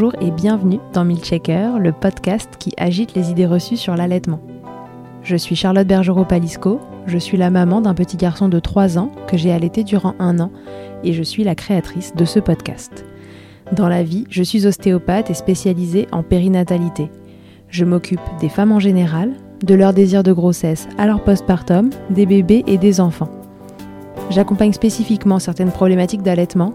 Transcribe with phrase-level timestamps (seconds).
[0.00, 4.40] Bonjour et bienvenue dans Milchecker, le podcast qui agite les idées reçues sur l'allaitement.
[5.24, 6.78] Je suis Charlotte Bergerot-Palisco,
[7.08, 10.38] je suis la maman d'un petit garçon de 3 ans que j'ai allaité durant un
[10.38, 10.52] an
[11.02, 13.04] et je suis la créatrice de ce podcast.
[13.72, 17.10] Dans la vie, je suis ostéopathe et spécialisée en périnatalité.
[17.68, 19.32] Je m'occupe des femmes en général,
[19.64, 23.32] de leur désir de grossesse à leur postpartum, des bébés et des enfants.
[24.30, 26.74] J'accompagne spécifiquement certaines problématiques d'allaitement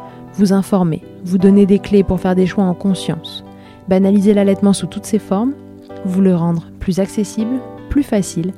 [0.33, 3.43] vous informer, vous donner des clés pour faire des choix en conscience,
[3.87, 5.53] banaliser l'allaitement sous toutes ses formes,
[6.05, 8.53] vous le rendre plus accessible, plus facile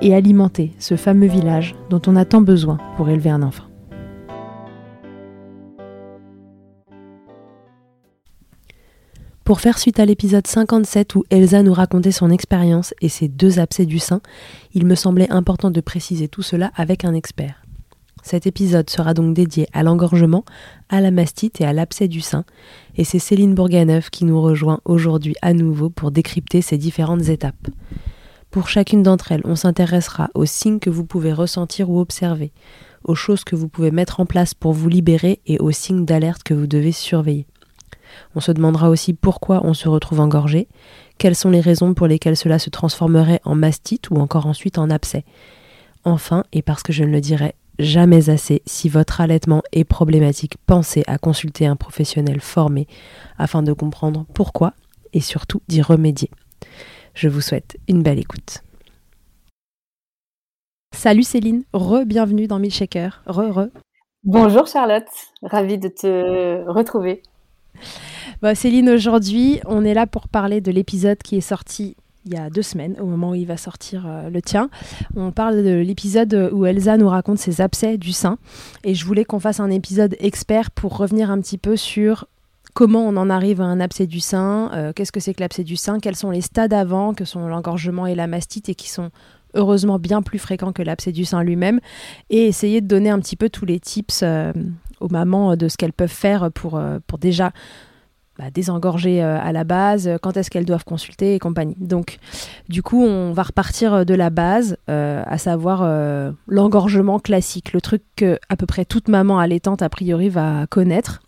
[0.00, 3.64] et alimenter ce fameux village dont on a tant besoin pour élever un enfant.
[9.50, 13.58] Pour faire suite à l'épisode 57 où Elsa nous racontait son expérience et ses deux
[13.58, 14.20] abcès du sein,
[14.74, 17.59] il me semblait important de préciser tout cela avec un expert.
[18.22, 20.44] Cet épisode sera donc dédié à l'engorgement,
[20.88, 22.44] à la mastite et à l'abcès du sein,
[22.96, 27.68] et c'est Céline Bourganeuf qui nous rejoint aujourd'hui à nouveau pour décrypter ces différentes étapes.
[28.50, 32.52] Pour chacune d'entre elles, on s'intéressera aux signes que vous pouvez ressentir ou observer,
[33.04, 36.42] aux choses que vous pouvez mettre en place pour vous libérer et aux signes d'alerte
[36.42, 37.46] que vous devez surveiller.
[38.34, 40.68] On se demandera aussi pourquoi on se retrouve engorgé,
[41.18, 44.90] quelles sont les raisons pour lesquelles cela se transformerait en mastite ou encore ensuite en
[44.90, 45.24] abcès.
[46.04, 50.56] Enfin, et parce que je ne le dirai jamais assez, si votre allaitement est problématique,
[50.66, 52.86] pensez à consulter un professionnel formé
[53.38, 54.74] afin de comprendre pourquoi
[55.12, 56.30] et surtout d'y remédier.
[57.14, 58.62] Je vous souhaite une belle écoute.
[60.94, 63.22] Salut Céline, re-bienvenue dans Milkshaker.
[63.26, 63.68] Re-re.
[64.24, 65.08] Bonjour Charlotte,
[65.42, 67.22] ravie de te retrouver.
[68.42, 72.36] Bah, Céline, aujourd'hui, on est là pour parler de l'épisode qui est sorti il y
[72.36, 74.68] a deux semaines, au moment où il va sortir euh, le tien.
[75.16, 78.38] On parle de l'épisode où Elsa nous raconte ses abcès du sein.
[78.84, 82.26] Et je voulais qu'on fasse un épisode expert pour revenir un petit peu sur
[82.74, 85.64] comment on en arrive à un abcès du sein, euh, qu'est-ce que c'est que l'abcès
[85.64, 88.88] du sein, quels sont les stades avant, que sont l'engorgement et la mastite, et qui
[88.88, 89.10] sont
[89.54, 91.80] heureusement bien plus fréquents que l'abcès du sein lui-même,
[92.28, 94.52] et essayer de donner un petit peu tous les tips euh,
[95.00, 97.52] aux mamans de ce qu'elles peuvent faire pour, pour déjà
[98.40, 98.46] bah,
[99.06, 101.76] euh, à la base, euh, quand est-ce qu'elles doivent consulter et compagnie.
[101.78, 102.18] Donc,
[102.68, 105.84] du coup, on va repartir euh, de la base, à savoir
[106.48, 111.22] l'engorgement classique, le truc que à peu près toute maman allaitante, a priori, va connaître.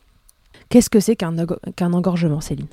[0.69, 2.67] Qu'est-ce que c'est qu'un engorgement, Céline?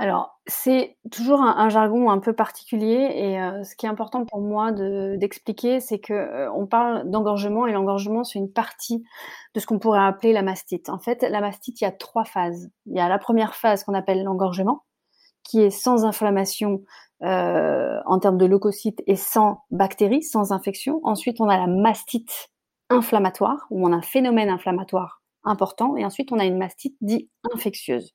[0.00, 4.40] Alors, c'est toujours un, jargon un peu particulier et euh, ce qui est important pour
[4.40, 9.04] moi d'expliquer, c'est que euh, on parle d'engorgement et l'engorgement c'est une partie
[9.54, 10.88] de ce qu'on pourrait appeler la mastite.
[10.88, 12.70] En fait, la mastite, il y a trois phases.
[12.86, 14.86] Il y a la première phase qu'on appelle l'engorgement,
[15.44, 16.80] qui est sans inflammation
[17.22, 21.00] euh, en termes de leucocytes et sans bactéries, sans infection.
[21.02, 22.48] Ensuite, on a la mastite
[22.88, 27.30] inflammatoire, où on a un phénomène inflammatoire important, et ensuite on a une mastite dite
[27.52, 28.14] infectieuse.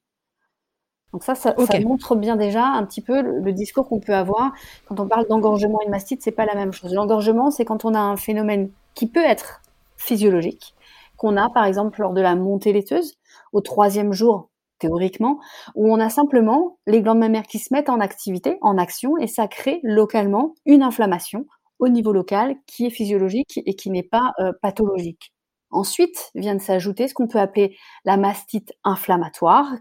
[1.14, 4.52] Donc ça, ça, montre bien déjà un petit peu le, discours qu'on peut avoir
[4.86, 6.94] quand on parle d'engorgement et de mastite, c'est pas la même chose.
[6.94, 9.62] L'engorgement, c'est quand on a un phénomène qui peut être
[9.96, 10.76] physiologique,
[11.16, 13.18] qu'on a par exemple lors de la montée laiteuse,
[13.54, 14.50] au troisième jour
[14.80, 15.40] théoriquement,
[15.76, 19.28] où on a simplement les glandes mammaires qui se mettent en activité, en action, et
[19.28, 21.46] ça crée localement une inflammation
[21.80, 25.34] au niveau local qui est physiologique et qui n'est pas euh, pathologique.
[25.72, 29.74] Ensuite vient de s'ajouter ce qu'on peut appeler la mastite inflammatoire,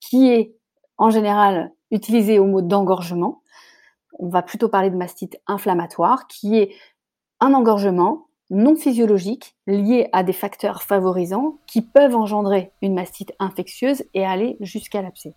[0.00, 0.54] qui est
[1.02, 3.42] en général utilisé au mot d'engorgement.
[4.20, 6.70] On va plutôt parler de mastite inflammatoire, qui est
[7.40, 14.04] un engorgement non physiologique lié à des facteurs favorisants qui peuvent engendrer une mastite infectieuse
[14.14, 15.34] et aller jusqu'à l'abcès.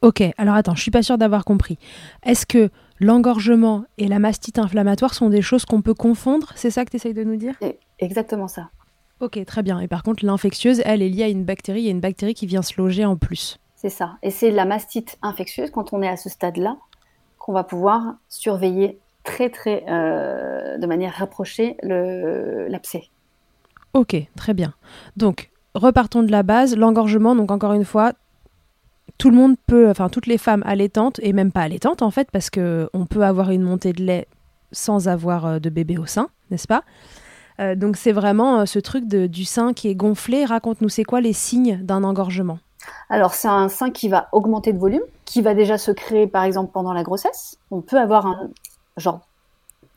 [0.00, 1.78] Ok, alors attends, je suis pas sûre d'avoir compris.
[2.24, 6.52] Est-ce que l'engorgement et la mastite inflammatoire sont des choses qu'on peut confondre?
[6.56, 7.54] C'est ça que tu essayes de nous dire?
[8.00, 8.70] Exactement ça.
[9.20, 9.78] Ok, très bien.
[9.78, 11.82] Et par contre, l'infectieuse, elle, est liée à une bactérie.
[11.82, 13.60] Il y a une bactérie qui vient se loger en plus.
[13.82, 14.16] C'est ça.
[14.22, 16.76] Et c'est la mastite infectieuse, quand on est à ce stade-là,
[17.38, 23.08] qu'on va pouvoir surveiller très, très, euh, de manière rapprochée l'abcès.
[23.92, 24.72] Ok, très bien.
[25.16, 26.76] Donc, repartons de la base.
[26.76, 28.12] L'engorgement, donc encore une fois,
[29.18, 32.30] tout le monde peut, enfin toutes les femmes allaitantes, et même pas allaitantes en fait,
[32.30, 34.28] parce qu'on peut avoir une montée de lait
[34.70, 36.84] sans avoir euh, de bébé au sein, n'est-ce pas?
[37.58, 40.44] Euh, Donc c'est vraiment ce truc du sein qui est gonflé.
[40.44, 42.60] Raconte-nous, c'est quoi les signes d'un engorgement?
[43.08, 46.44] Alors, c'est un sein qui va augmenter de volume, qui va déjà se créer, par
[46.44, 47.58] exemple, pendant la grossesse.
[47.70, 48.50] On peut avoir un
[48.96, 49.20] genre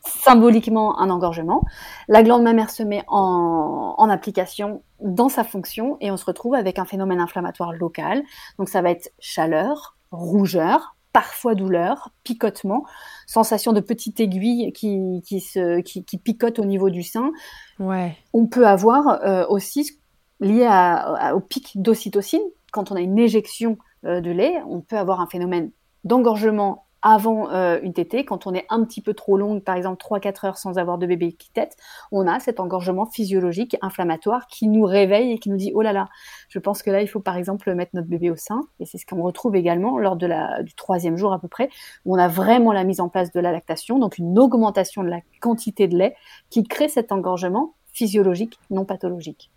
[0.05, 1.63] symboliquement un engorgement.
[2.07, 6.53] La glande mammaire se met en, en, application dans sa fonction et on se retrouve
[6.53, 8.23] avec un phénomène inflammatoire local.
[8.59, 12.83] Donc ça va être chaleur, rougeur, parfois douleur, picotement,
[13.25, 17.31] sensation de petite aiguille qui, qui, se, qui, qui picote au niveau du sein.
[17.79, 18.17] Ouais.
[18.33, 19.97] On peut avoir euh, aussi
[20.39, 22.41] lié à, à, au pic d'ocytocine.
[22.75, 25.71] Quand on a une éjection euh, de lait, on peut avoir un phénomène
[26.03, 30.03] d'engorgement avant euh, une tétée, quand on est un petit peu trop longue, par exemple
[30.03, 31.77] 3-4 heures sans avoir de bébé qui tète,
[32.11, 35.93] on a cet engorgement physiologique inflammatoire qui nous réveille et qui nous dit oh là
[35.93, 36.09] là,
[36.49, 38.59] je pense que là il faut par exemple mettre notre bébé au sein.
[38.81, 41.69] Et c'est ce qu'on retrouve également lors du troisième jour à peu près,
[42.03, 45.09] où on a vraiment la mise en place de la lactation, donc une augmentation de
[45.09, 46.15] la quantité de lait
[46.49, 49.49] qui crée cet engorgement physiologique non pathologique.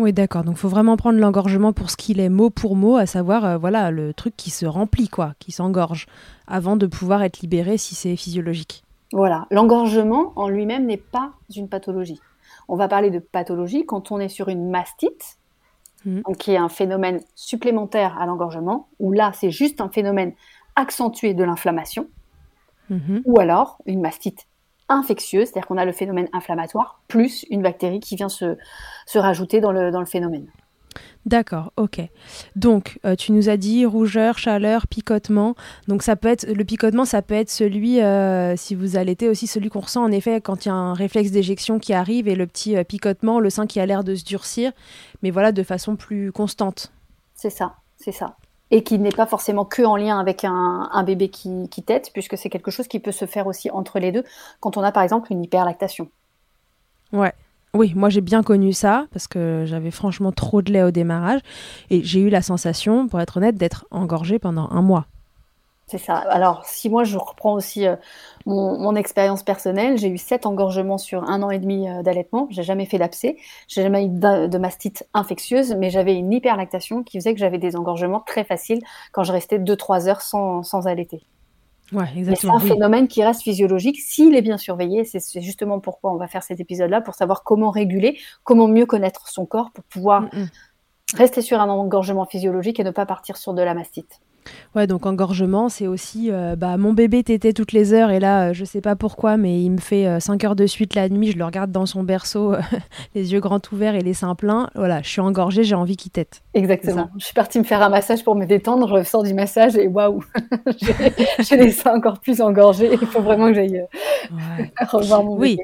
[0.00, 0.44] Oui, d'accord.
[0.44, 3.44] Donc, il faut vraiment prendre l'engorgement pour ce qu'il est, mot pour mot, à savoir,
[3.44, 6.06] euh, voilà, le truc qui se remplit, quoi, qui s'engorge,
[6.46, 8.82] avant de pouvoir être libéré si c'est physiologique.
[9.12, 9.46] Voilà.
[9.50, 12.18] L'engorgement en lui-même n'est pas une pathologie.
[12.66, 15.36] On va parler de pathologie quand on est sur une mastite,
[16.06, 16.20] mmh.
[16.22, 20.32] donc qui est un phénomène supplémentaire à l'engorgement, où là, c'est juste un phénomène
[20.76, 22.08] accentué de l'inflammation,
[22.88, 23.18] mmh.
[23.26, 24.46] ou alors une mastite
[24.90, 28.56] infectieuse, c'est-à-dire qu'on a le phénomène inflammatoire, plus une bactérie qui vient se,
[29.06, 30.46] se rajouter dans le, dans le phénomène.
[31.26, 32.00] D'accord, ok.
[32.56, 35.54] Donc, euh, tu nous as dit rougeur, chaleur, picotement.
[35.86, 39.46] Donc, ça peut être le picotement, ça peut être celui, euh, si vous allaitez aussi,
[39.46, 42.34] celui qu'on ressent en effet quand il y a un réflexe d'éjection qui arrive et
[42.34, 44.72] le petit euh, picotement, le sein qui a l'air de se durcir,
[45.22, 46.90] mais voilà, de façon plus constante.
[47.34, 48.36] C'est ça, c'est ça
[48.70, 52.36] et qui n'est pas forcément que en lien avec un, bébé qui, qui tète, puisque
[52.36, 54.24] c'est quelque chose qui peut se faire aussi entre les deux
[54.60, 56.08] quand on a par exemple une hyperlactation.
[57.12, 57.32] Ouais.
[57.72, 61.40] Oui, moi j'ai bien connu ça parce que j'avais franchement trop de lait au démarrage
[61.88, 65.06] et j'ai eu la sensation, pour être honnête, d'être engorgée pendant un mois.
[65.90, 66.14] C'est ça.
[66.18, 67.96] Alors, si moi je reprends aussi euh,
[68.46, 72.46] mon, mon expérience personnelle, j'ai eu sept engorgements sur un an et demi euh, d'allaitement.
[72.50, 77.02] J'ai jamais fait d'abcès, j'ai jamais eu de, de, mastite infectieuse, mais j'avais une hyperlactation
[77.02, 78.78] qui faisait que j'avais des engorgements très faciles
[79.10, 81.24] quand je restais 2-3 heures sans, sans allaiter.
[81.92, 82.06] Ouais.
[82.36, 82.68] C'est un oui.
[82.68, 85.04] phénomène qui reste physiologique s'il est bien surveillé.
[85.04, 89.28] C'est justement pourquoi on va faire cet épisode-là, pour savoir comment réguler, comment mieux connaître
[89.28, 90.48] son corps pour pouvoir mm -mm.
[91.16, 94.20] rester sur un engorgement physiologique et ne pas partir sur de la mastite.
[94.74, 98.48] Ouais, donc engorgement, c'est aussi euh, bah, mon bébé tétait toutes les heures et là,
[98.48, 101.08] euh, je sais pas pourquoi, mais il me fait euh, 5 heures de suite la
[101.08, 101.32] nuit.
[101.32, 102.54] Je le regarde dans son berceau,
[103.14, 104.70] les yeux grands ouverts et les seins pleins.
[104.74, 106.42] Voilà, je suis engorgée, j'ai envie qu'il tète.
[106.54, 107.10] Exactement.
[107.18, 108.98] Je suis partie me faire un massage pour me détendre.
[108.98, 110.22] Je sors du massage et waouh,
[111.40, 112.90] j'ai les seins encore plus engorgés.
[112.92, 113.84] Il faut vraiment que j'aille
[114.30, 114.72] ouais.
[114.92, 115.58] revoir mon oui.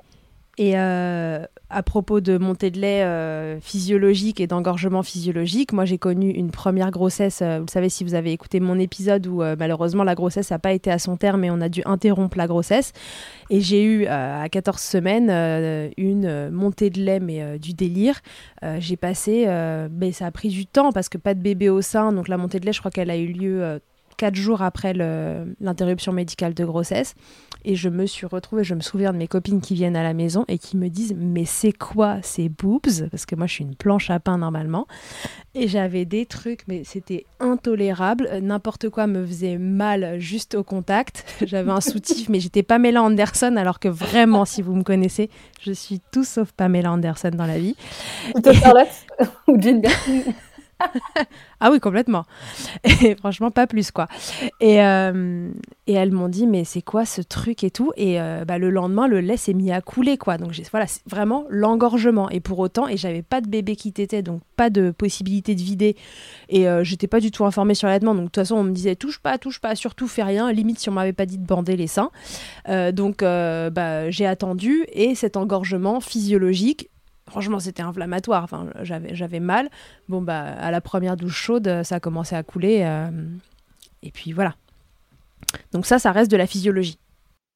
[0.58, 5.98] Et euh, à propos de montée de lait euh, physiologique et d'engorgement physiologique, moi j'ai
[5.98, 10.02] connu une première grossesse, euh, vous savez si vous avez écouté mon épisode où malheureusement
[10.02, 12.92] la grossesse n'a pas été à son terme et on a dû interrompre la grossesse.
[13.50, 15.30] Et j'ai eu à 14 semaines
[15.98, 18.20] une montée de lait mais du délire.
[18.78, 19.46] j'ai passé,
[19.92, 22.38] mais ça a pris du temps parce que pas de bébé au sein, donc la
[22.38, 23.78] montée de lait je crois qu'elle a eu lieu
[24.16, 27.14] quatre jours après l'interruption médicale de grossesse.
[27.68, 30.14] Et je me suis retrouvée, je me souviens de mes copines qui viennent à la
[30.14, 33.08] maison et qui me disent Mais c'est quoi ces boobs?
[33.10, 34.86] Parce que moi, je suis une planche à pain normalement.
[35.56, 38.30] Et j'avais des trucs, mais c'était intolérable.
[38.40, 41.24] N'importe quoi me faisait mal juste au contact.
[41.44, 45.28] J'avais un soutif, mais j'étais Pamela Anderson, alors que vraiment, si vous me connaissez,
[45.60, 47.74] je suis tout sauf Pamela Anderson dans la vie.
[48.34, 48.86] Ou Charlotte
[49.48, 49.82] Ou Jane
[51.60, 52.24] ah oui, complètement.
[52.84, 54.08] Et franchement, pas plus, quoi.
[54.60, 55.50] Et, euh,
[55.86, 57.92] et elles m'ont dit, mais c'est quoi ce truc et tout?
[57.96, 60.38] Et euh, bah, le lendemain, le lait s'est mis à couler, quoi.
[60.38, 62.28] Donc voilà, vraiment l'engorgement.
[62.30, 65.62] Et pour autant, et j'avais pas de bébé qui t'était, donc pas de possibilité de
[65.62, 65.96] vider.
[66.48, 68.14] Et euh, j'étais pas du tout informée sur l'allaitement.
[68.14, 70.52] Donc de toute façon, on me disait, touche pas, touche pas, surtout fais rien.
[70.52, 72.10] Limite, si on m'avait pas dit de bander les seins.
[72.92, 74.84] Donc bah, j'ai attendu.
[74.92, 76.90] Et cet engorgement physiologique,
[77.28, 78.44] franchement c'était inflammatoire.
[78.44, 79.68] Enfin j'avais j'avais mal.
[80.08, 83.10] Bon bah à la première douche chaude ça a commencé à couler euh,
[84.02, 84.54] et puis voilà.
[85.72, 86.98] Donc ça ça reste de la physiologie.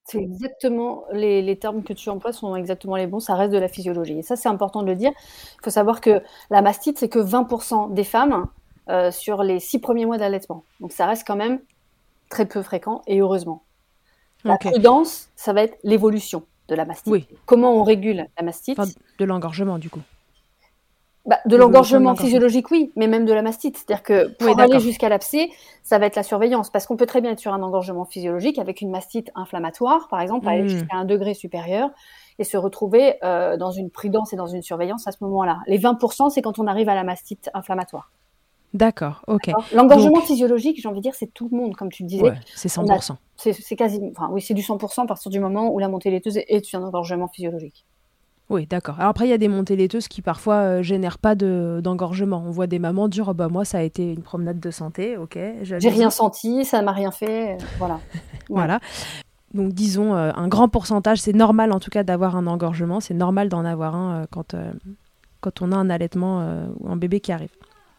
[0.05, 3.59] C'est exactement les, les, termes que tu emploies sont exactement les bons ça reste de
[3.59, 4.19] la physiologie.
[4.19, 5.13] Et ça c'est important de le dire.
[5.59, 8.47] Il faut savoir que la mastite c'est que 20% des femmes
[8.89, 10.65] euh, sur les six premiers mois d'allaitement.
[10.81, 11.61] Donc ça reste quand même
[12.29, 13.63] très peu fréquent et heureusement.
[14.43, 14.71] La okay.
[14.71, 17.13] prudence ça va être l'évolution de la mastite.
[17.13, 17.27] Oui.
[17.45, 20.01] Comment on régule la mastite enfin, De l'engorgement, du coup.
[21.27, 23.77] Bah, de l'engorgement physiologique, oui, mais même de la mastite.
[23.77, 25.51] C'est-à-dire que pour oui, aller jusqu'à l'abcès,
[25.83, 26.71] ça va être la surveillance.
[26.71, 30.21] Parce qu'on peut très bien être sur un engorgement physiologique avec une mastite inflammatoire, par
[30.21, 30.69] exemple, aller mmh.
[30.69, 31.91] jusqu'à un degré supérieur
[32.39, 35.59] et se retrouver euh, dans une prudence et dans une surveillance à ce moment-là.
[35.67, 38.11] Les 20%, c'est quand on arrive à la mastite inflammatoire.
[38.73, 39.51] D'accord, ok.
[39.75, 42.23] L'engorgement physiologique, j'ai envie de dire, c'est tout le monde, comme tu le disais.
[42.23, 43.17] Ouais, c'est 100%.
[43.37, 46.37] C'est quasi, enfin oui, c'est du 100% à partir du moment où la montée laiteuse
[46.37, 47.85] est un engorgement physiologique.
[48.51, 48.97] Oui, d'accord.
[48.99, 52.43] Alors après, il y a des montées laiteuses qui parfois euh, génèrent pas d'engorgement.
[52.45, 55.17] On voit des mamans dire oh, bah moi ça a été une promenade de santé,
[55.17, 55.39] ok.
[55.63, 58.01] J'ai rien senti, ça m'a rien fait, euh, voilà.
[58.51, 58.81] voilà.
[59.55, 63.15] Donc disons euh, un grand pourcentage, c'est normal en tout cas d'avoir un engorgement, c'est
[63.15, 64.57] normal d'en avoir un quand
[65.41, 66.45] quand on a un allaitement
[66.81, 67.51] ou un bébé qui arrive.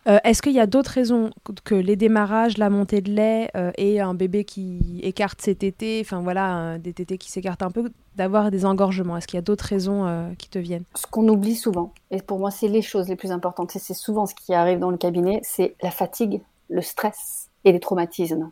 [0.08, 1.30] Euh, est-ce qu'il y a d'autres raisons
[1.64, 6.02] que les démarrages, la montée de lait euh, et un bébé qui écarte ses tétés,
[6.04, 9.18] enfin voilà, des tétés qui s'écartent un peu, d'avoir des engorgements?
[9.18, 10.86] Est-ce qu'il y a d'autres raisons euh, qui te viennent?
[10.96, 13.94] Ce qu'on oublie souvent, et pour moi c'est les choses les plus importantes, et c'est
[13.94, 18.50] souvent ce qui arrive dans le cabinet, c'est la fatigue, le stress et les traumatismes.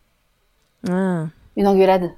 [0.87, 1.25] Ah.
[1.57, 2.11] Une engueulade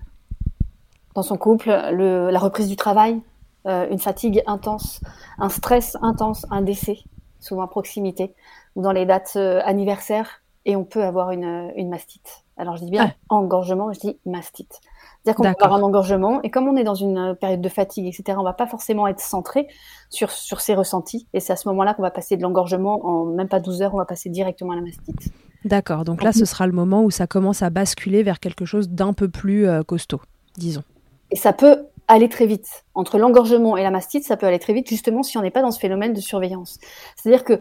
[1.16, 3.22] dans son couple, la reprise du travail,
[3.66, 5.02] une fatigue intense,
[5.40, 7.00] un stress intense, un décès,
[7.40, 8.34] souvent à proximité
[8.76, 12.44] ou dans les dates euh, anniversaires et on peut avoir une, euh, une mastite.
[12.58, 14.80] Alors je dis bien engorgement, je dis mastite.
[15.24, 17.70] C'est-à-dire qu'on peut avoir un engorgement et comme on est dans une euh, période de
[17.70, 19.68] fatigue, etc., on va pas forcément être centré
[20.10, 23.26] sur, sur ses ressentis et c'est à ce moment-là qu'on va passer de l'engorgement en
[23.26, 25.34] même pas 12 heures, on va passer directement à la mastite.
[25.66, 28.90] D'accord, donc là ce sera le moment où ça commence à basculer vers quelque chose
[28.90, 30.22] d'un peu plus costaud,
[30.58, 30.84] disons.
[31.30, 32.84] Et ça peut aller très vite.
[32.94, 35.62] Entre l'engorgement et la mastite, ça peut aller très vite, justement si on n'est pas
[35.62, 36.78] dans ce phénomène de surveillance.
[37.16, 37.60] C'est-à-dire que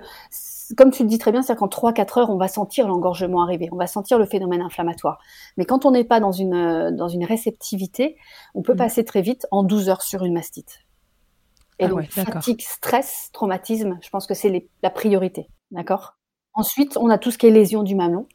[0.76, 3.68] comme tu le dis très bien, c'est qu'en 3-4 heures, on va sentir l'engorgement arriver,
[3.72, 5.18] on va sentir le phénomène inflammatoire.
[5.56, 8.16] Mais quand on n'est pas dans une, euh, dans une réceptivité,
[8.54, 8.78] on peut mm.
[8.78, 10.80] passer très vite en 12 heures sur une mastite.
[11.78, 15.48] Et ah donc, fatigue, stress, traumatisme, je pense que c'est la priorité.
[15.70, 16.16] D'accord?
[16.52, 18.26] Ensuite, on a tout ce qui est lésion du mamelon,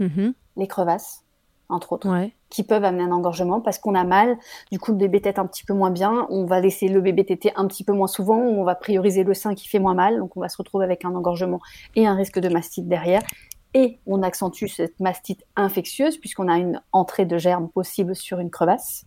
[0.00, 0.32] mm-hmm.
[0.56, 1.25] les crevasses,
[1.68, 2.08] entre autres,
[2.50, 4.38] qui peuvent amener un engorgement parce qu'on a mal.
[4.70, 6.26] Du coup, le bébé tète un petit peu moins bien.
[6.30, 8.38] On va laisser le bébé téter un petit peu moins souvent.
[8.38, 10.18] On va prioriser le sein qui fait moins mal.
[10.18, 11.60] Donc, on va se retrouver avec un engorgement
[11.94, 13.22] et un risque de mastite derrière.
[13.74, 18.50] Et on accentue cette mastite infectieuse puisqu'on a une entrée de germes possible sur une
[18.50, 19.04] crevasse.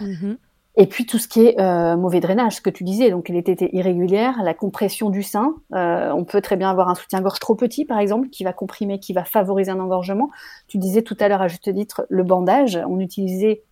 [0.00, 0.36] Mm-hmm.
[0.76, 3.44] Et puis tout ce qui est euh, mauvais drainage, ce que tu disais, donc les
[3.44, 5.54] tétées irrégulières, la compression du sein.
[5.72, 8.98] Euh, on peut très bien avoir un soutien-gorge trop petit, par exemple, qui va comprimer,
[8.98, 10.30] qui va favoriser un engorgement.
[10.66, 12.80] Tu disais tout à l'heure à juste titre le bandage.
[12.88, 13.62] On utilisait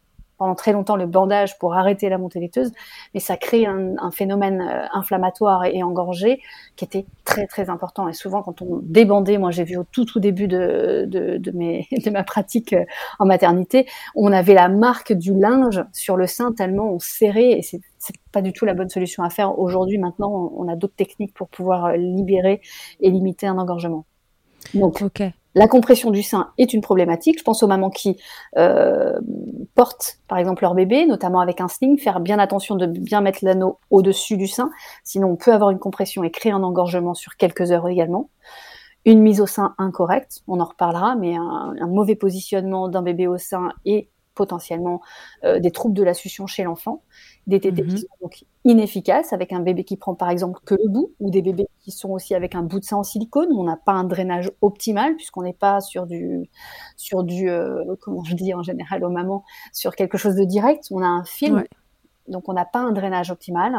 [0.42, 2.72] pendant très longtemps le bandage pour arrêter la montée laiteuse,
[3.14, 6.40] mais ça crée un, phénomène euh, inflammatoire et, engorgé
[6.74, 8.08] qui était très très important.
[8.08, 12.10] Et souvent, quand on débandait, moi j'ai vu au tout tout début de, de, de,
[12.10, 12.84] ma pratique euh,
[13.20, 17.62] en maternité, on avait la marque du linge sur le sein tellement on serrait et
[17.62, 19.60] c'est c'est pas du tout la bonne solution à faire.
[19.60, 22.60] Aujourd'hui, maintenant, on a d'autres techniques pour pouvoir euh, libérer
[22.98, 24.06] et limiter un engorgement.
[24.74, 25.04] Donc,
[25.54, 27.38] la compression du sein est une problématique.
[27.38, 28.16] Je pense aux mamans qui
[28.56, 29.18] euh,
[29.74, 33.40] portent, par exemple, leur bébé, notamment avec un sling, faire bien attention de bien mettre
[33.42, 34.70] l'anneau au-dessus du sein.
[35.04, 38.30] Sinon, on peut avoir une compression et créer un engorgement sur quelques heures également.
[39.04, 43.36] Une mise au sein incorrecte, on en reparlera, mais un, mauvais positionnement d'un bébé au
[43.36, 45.00] sein et potentiellement
[45.44, 47.02] euh, des troubles de la succion chez l'enfant,
[47.46, 47.98] des tétés qui mhm.
[47.98, 51.42] sont donc inefficaces avec un bébé qui prend par exemple que le bout, ou des
[51.42, 53.92] bébés qui sont aussi avec un bout de sein en silicone où on n'a pas
[53.92, 56.48] un drainage optimal puisqu'on n'est pas sur du
[56.96, 60.86] sur du euh, comment je dis en général aux mamans sur quelque chose de direct,
[60.90, 61.64] on a un film,
[62.28, 63.74] donc on n'a pas un drainage optimal.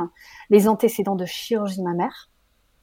[0.50, 2.30] Les antécédents de chirurgie mammaire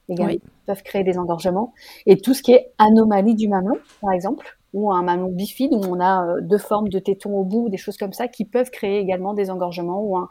[0.09, 1.73] également peuvent créer des engorgements
[2.05, 5.81] et tout ce qui est anomalie du mamelon par exemple ou un mamelon bifide où
[5.87, 8.69] on a euh, deux formes de tétons au bout, des choses comme ça qui peuvent
[8.69, 10.29] créer également des engorgements ou un,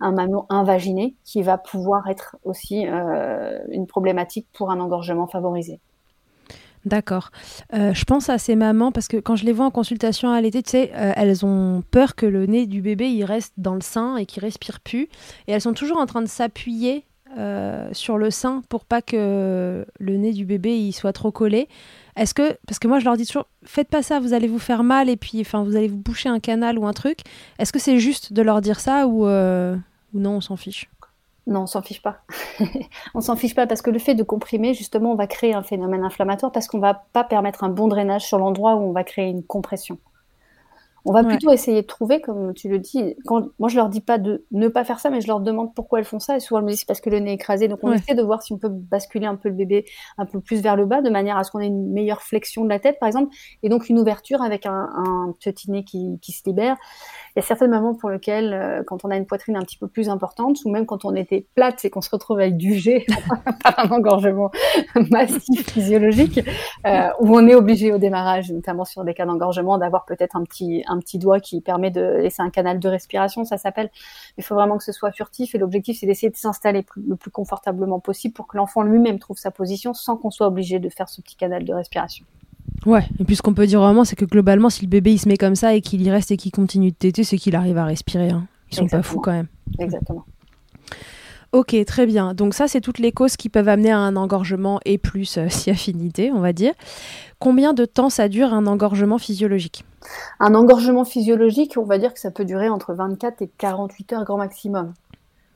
[0.00, 5.80] un mamelon invaginé qui va pouvoir être aussi euh, une problématique pour un engorgement favorisé.
[6.86, 7.30] D'accord.
[7.74, 10.40] Euh, je pense à ces mamans parce que quand je les vois en consultation à
[10.40, 14.16] l'été, tu sais, elles ont peur que le nez du bébé reste dans le sein
[14.16, 15.10] et qu'il respire plus,
[15.46, 17.04] et elles sont toujours en train de s'appuyer
[17.92, 21.68] sur le sein pour pas que le nez du bébé il soit trop collé.
[22.16, 24.58] Est-ce que, parce que moi je leur dis toujours, faites pas ça, vous allez vous
[24.58, 27.20] faire mal et puis enfin vous allez vous boucher un canal ou un truc.
[27.58, 29.76] Est-ce que c'est juste de leur dire ça ou, euh,
[30.12, 30.90] ou non, on s'en fiche?
[31.46, 32.18] Non, on s'en fiche pas.
[33.14, 35.62] on s'en fiche pas parce que le fait de comprimer, justement, on va créer un
[35.62, 39.02] phénomène inflammatoire parce qu'on va pas permettre un bon drainage sur l'endroit où on va
[39.02, 39.98] créer une compression.
[41.04, 44.00] On va plutôt essayer de trouver, comme tu le dis, quand, moi je leur dis
[44.00, 46.40] pas de ne pas faire ça, mais je leur demande pourquoi elles font ça, et
[46.40, 48.42] souvent elles me disent parce que le nez est écrasé, donc on essaie de voir
[48.42, 49.84] si on peut basculer un peu le bébé
[50.18, 52.64] un peu plus vers le bas, de manière à ce qu'on ait une meilleure flexion
[52.64, 56.18] de la tête, par exemple, et donc une ouverture avec un, un petit nez qui,
[56.20, 56.76] qui se libère.
[57.36, 59.78] Il y a certaines mamans pour lesquelles, euh, quand on a une poitrine un petit
[59.78, 62.74] peu plus importante, ou même quand on était plate et qu'on se retrouve avec du
[62.74, 63.06] jet
[63.62, 64.50] par un engorgement
[65.10, 66.40] massif physiologique,
[66.86, 70.44] euh, où on est obligé au démarrage, notamment sur des cas d'engorgement, d'avoir peut-être un
[70.44, 73.90] petit un petit doigt qui permet de laisser un canal de respiration, ça s'appelle.
[74.36, 77.30] Il faut vraiment que ce soit furtif et l'objectif c'est d'essayer de s'installer le plus
[77.30, 81.08] confortablement possible pour que l'enfant lui-même trouve sa position sans qu'on soit obligé de faire
[81.08, 82.26] ce petit canal de respiration.
[82.86, 85.18] Ouais, et puis ce qu'on peut dire vraiment, c'est que globalement, si le bébé il
[85.18, 87.56] se met comme ça et qu'il y reste et qu'il continue de téter, c'est qu'il
[87.56, 88.30] arrive à respirer.
[88.30, 88.46] Hein.
[88.70, 89.48] Ils sont pas fous quand même.
[89.78, 90.24] Exactement.
[91.52, 92.32] Ok, très bien.
[92.32, 95.46] Donc ça, c'est toutes les causes qui peuvent amener à un engorgement et plus euh,
[95.48, 96.72] si affinité, on va dire.
[97.40, 99.84] Combien de temps ça dure un engorgement physiologique?
[100.38, 104.24] Un engorgement physiologique, on va dire que ça peut durer entre 24 et 48 heures
[104.24, 104.94] grand maximum.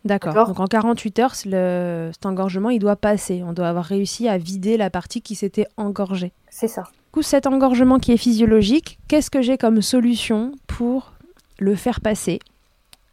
[0.04, 0.46] D'accord.
[0.46, 2.10] Donc en 48 heures, le...
[2.12, 3.42] cet engorgement, il doit passer.
[3.46, 6.32] On doit avoir réussi à vider la partie qui s'était engorgée.
[6.50, 6.82] C'est ça.
[6.82, 11.12] Du coup, cet engorgement qui est physiologique, qu'est-ce que j'ai comme solution pour
[11.58, 12.40] le faire passer?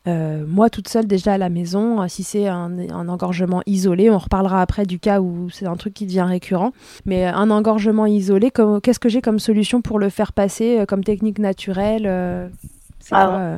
[0.08, 4.18] Euh, moi toute seule déjà à la maison, euh, si c'est un, engorgement isolé, on
[4.18, 6.72] reparlera après du cas où c'est un truc qui devient récurrent,
[7.06, 11.04] mais euh, un engorgement isolé, qu'est-ce que j'ai comme solution pour le faire passer comme
[11.04, 12.50] technique naturelle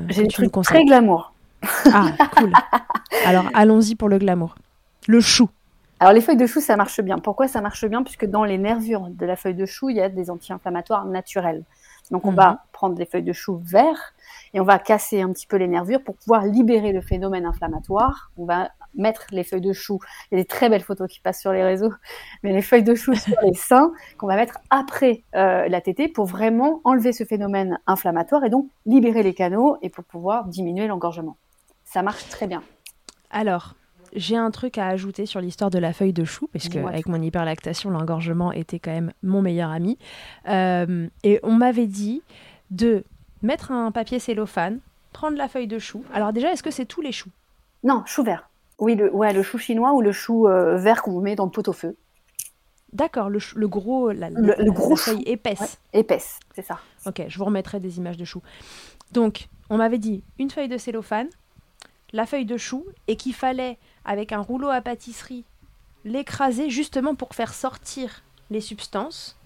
[0.10, 1.34] J'ai des trucs très glamour.
[1.94, 2.52] Ah, cool.
[3.26, 4.56] Alors allons-y pour le glamour.
[5.08, 5.50] Le chou.
[6.02, 7.20] Alors les feuilles de chou, ça marche bien.
[7.20, 8.04] Pourquoi ça marche bien?
[8.04, 11.64] Puisque dans les nervures de la feuille de chou, il y a des anti-inflammatoires naturels.
[12.12, 12.58] Donc on va mhm.
[12.72, 14.14] prendre des feuilles de chou verts
[14.54, 18.32] et on va casser un petit peu les nervures pour pouvoir libérer le phénomène inflammatoire.
[18.38, 20.00] On va mettre les feuilles de chou.
[20.32, 21.94] Il y a des très belles photos qui passent sur les réseaux,
[22.44, 26.08] mais les feuilles de chou sur les seins qu'on va mettre après euh, la tétée
[26.08, 30.88] pour vraiment enlever ce phénomène inflammatoire et donc libérer les canaux et pour pouvoir diminuer
[30.88, 31.38] l'engorgement.
[31.84, 32.64] Ça marche très bien.
[33.30, 33.76] Alors,
[34.16, 37.22] j'ai un truc à ajouter sur l'histoire de la feuille de chou, parce qu'avec mon
[37.22, 39.98] hyperlactation, l'engorgement était quand même mon meilleur ami.
[40.48, 42.22] Euh, et on m'avait dit
[42.72, 43.04] de
[43.42, 44.80] mettre un papier cellophane,
[45.12, 46.04] prendre la feuille de chou.
[46.14, 47.30] Alors déjà, est-ce que c'est tous les choux?
[47.84, 48.50] Non, chou vert.
[48.80, 51.52] Oui, le, ouais, le chou chinois ou le chou euh, vert qu'on met dans le
[51.52, 51.96] pot-au-feu.
[52.92, 55.80] D'accord, le, gros, la, le, gros feuille épaisse.
[55.94, 56.78] épaisse, c'est ça.
[57.08, 58.42] Ok, je vous remettrai des images de chou.
[59.12, 61.28] Donc, on m'avait dit une feuille de cellophane,
[62.12, 65.46] la feuille de chou, et qu'il fallait avec un rouleau à pâtisserie,
[66.06, 69.38] l'écraser justement pour faire sortir les substances.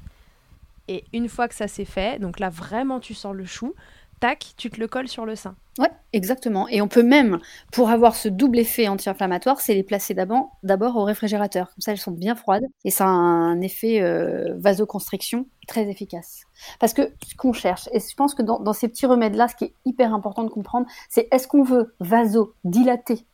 [0.87, 3.73] Et une fois que ça s'est fait, donc là vraiment tu sors le chou,
[4.19, 5.55] tac, tu te le colles sur le sein.
[5.77, 6.67] Ouais, exactement.
[6.69, 7.39] Et on peut même,
[7.71, 11.67] pour avoir ce double effet anti-inflammatoire, c'est les placer d'abord au réfrigérateur.
[11.67, 16.45] Comme ça, elles sont bien froides et ça a un effet euh, vasoconstriction très efficace.
[16.79, 19.55] Parce que ce qu'on cherche, et je pense que dans, dans ces petits remèdes-là, ce
[19.55, 23.25] qui est hyper important de comprendre, c'est est-ce qu'on veut vasodilater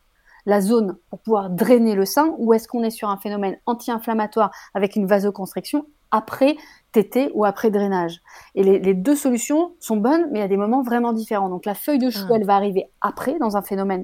[0.46, 4.52] la zone pour pouvoir drainer le sein ou est-ce qu'on est sur un phénomène anti-inflammatoire
[4.74, 6.56] avec une vasoconstriction après
[6.92, 8.22] tété ou après drainage?
[8.56, 11.50] Et les, deux solutions sont bonnes, mais a des moments vraiment différents.
[11.50, 14.04] Donc la feuille de chou, elle va arriver après dans un phénomène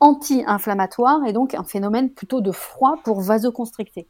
[0.00, 4.08] anti-inflammatoire et donc un phénomène plutôt de froid pour vasoconstricter.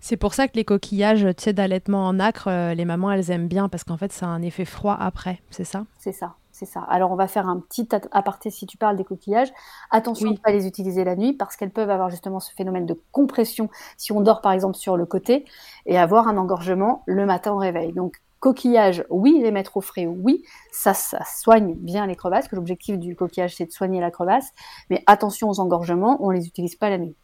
[0.00, 3.68] C'est pour ça que les coquillages d'allaitement en acre, euh, les mamans, elles aiment bien
[3.68, 5.84] parce qu'en fait, ça a un effet froid après, c'est ça?
[5.98, 6.80] C'est ça c'est ça.
[6.80, 9.52] Alors on va faire un petit aparté si tu parles des coquillages.
[9.90, 12.86] Attention de ne pas les utiliser la nuit parce qu'elles peuvent avoir justement ce phénomène
[12.86, 15.44] de compression si on dort par exemple sur le côté
[15.86, 17.92] et avoir un engorgement le matin au réveil.
[17.92, 22.56] Donc coquillages, oui, les mettre au frais, oui, ça, ça soigne bien les crevasses, que
[22.56, 24.52] l'objectif du coquillage c'est de soigner la crevasse,
[24.90, 27.16] mais attention aux engorgements, on les utilise pas la nuit.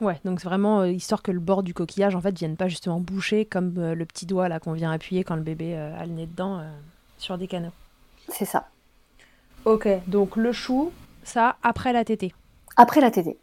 [0.00, 2.66] Ouais, donc c'est vraiment euh, histoire que le bord du coquillage en fait vienne pas
[2.66, 5.96] justement boucher comme euh, le petit doigt là qu'on vient appuyer quand le bébé euh,
[5.96, 6.60] a le nez dedans
[7.18, 7.70] sur des canaux.
[8.32, 8.68] C'est ça.
[9.64, 10.90] Ok, donc le chou,
[11.22, 12.34] ça après la tétée.
[12.76, 13.38] Après la tétée.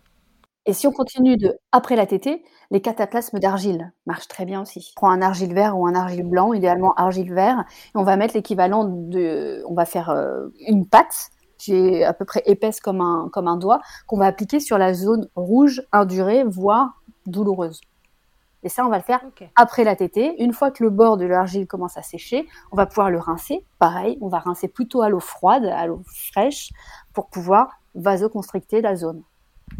[0.66, 4.92] Et si on continue de après la tétée, les cataplasmes d'argile marchent très bien aussi.
[4.98, 8.18] On prend un argile vert ou un argile blanc, idéalement argile vert, et on va
[8.18, 12.80] mettre l'équivalent de, on va faire euh, une pâte qui est à peu près épaisse
[12.80, 17.82] comme un comme un doigt, qu'on va appliquer sur la zone rouge, indurée, voire douloureuse.
[18.64, 19.22] Et ça, on va le faire
[19.56, 20.42] après la tétée.
[20.44, 23.64] Une fois que le bord de l'argile commence à sécher, on va pouvoir le rincer.
[23.80, 26.72] Pareil, on va rincer plutôt à l'eau froide, à l'eau fraîche,
[27.14, 29.24] pour pouvoir vasoconstricter la zone.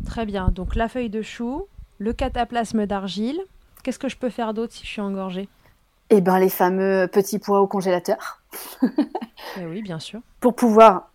[0.06, 0.50] Très bien.
[0.50, 3.42] Donc la feuille de chou, le cataplasme d'argile.
[3.84, 5.50] Qu'est-ce que je peux faire d'autre si je suis engorgée?
[6.10, 8.42] Eh bien, les fameux petits pois au congélateur.
[9.58, 10.22] eh oui, bien sûr.
[10.40, 11.12] Pour pouvoir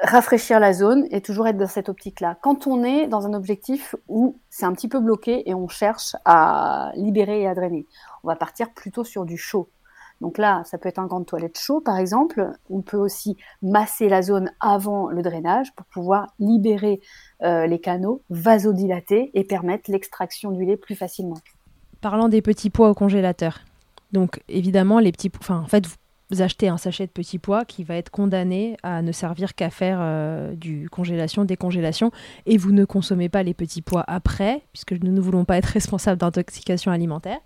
[0.00, 2.36] rafraîchir la zone et toujours être dans cette optique-là.
[2.42, 6.14] Quand on est dans un objectif où c'est un petit peu bloqué et on cherche
[6.24, 7.86] à libérer et à drainer,
[8.22, 9.68] on va partir plutôt sur du chaud.
[10.20, 12.50] Donc là, ça peut être un grand de toilette chaud, par exemple.
[12.70, 17.00] On peut aussi masser la zone avant le drainage pour pouvoir libérer
[17.42, 21.38] euh, les canaux, vasodilater et permettre l'extraction du lait plus facilement.
[22.00, 23.60] Parlant des petits pois au congélateur.
[24.12, 25.84] Donc évidemment, les petits, enfin en fait,
[26.40, 29.98] achetez un sachet de petits pois qui va être condamné à ne servir qu'à faire
[30.00, 32.10] euh, du congélation, décongélation,
[32.46, 35.66] et vous ne consommez pas les petits pois après, puisque nous ne voulons pas être
[35.72, 37.38] responsables d'intoxication alimentaire.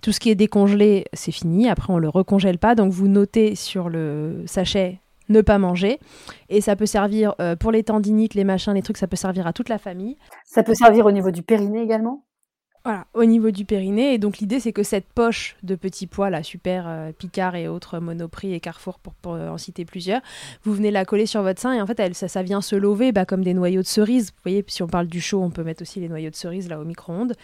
[0.00, 3.54] Tout ce qui est décongelé, c'est fini, après on le recongèle pas, donc vous notez
[3.54, 5.98] sur le sachet ne pas manger.
[6.48, 9.46] Et ça peut servir euh, pour les tendinites, les machins, les trucs, ça peut servir
[9.46, 10.16] à toute la famille.
[10.44, 12.24] Ça peut servir au niveau du périnée également?
[12.84, 14.14] Voilà, au niveau du périnée.
[14.14, 17.68] Et donc l'idée, c'est que cette poche de petits pois, là, super euh, Picard et
[17.68, 20.20] autres Monoprix et Carrefour, pour, en citer plusieurs,
[20.64, 22.76] vous venez la coller sur votre sein et en fait, elle, ça, ça vient se
[22.76, 24.30] lever bah, comme des noyaux de cerise.
[24.30, 26.68] Vous voyez, si on parle du chaud, on peut mettre aussi les noyaux de cerise
[26.68, 27.34] là au micro-ondes.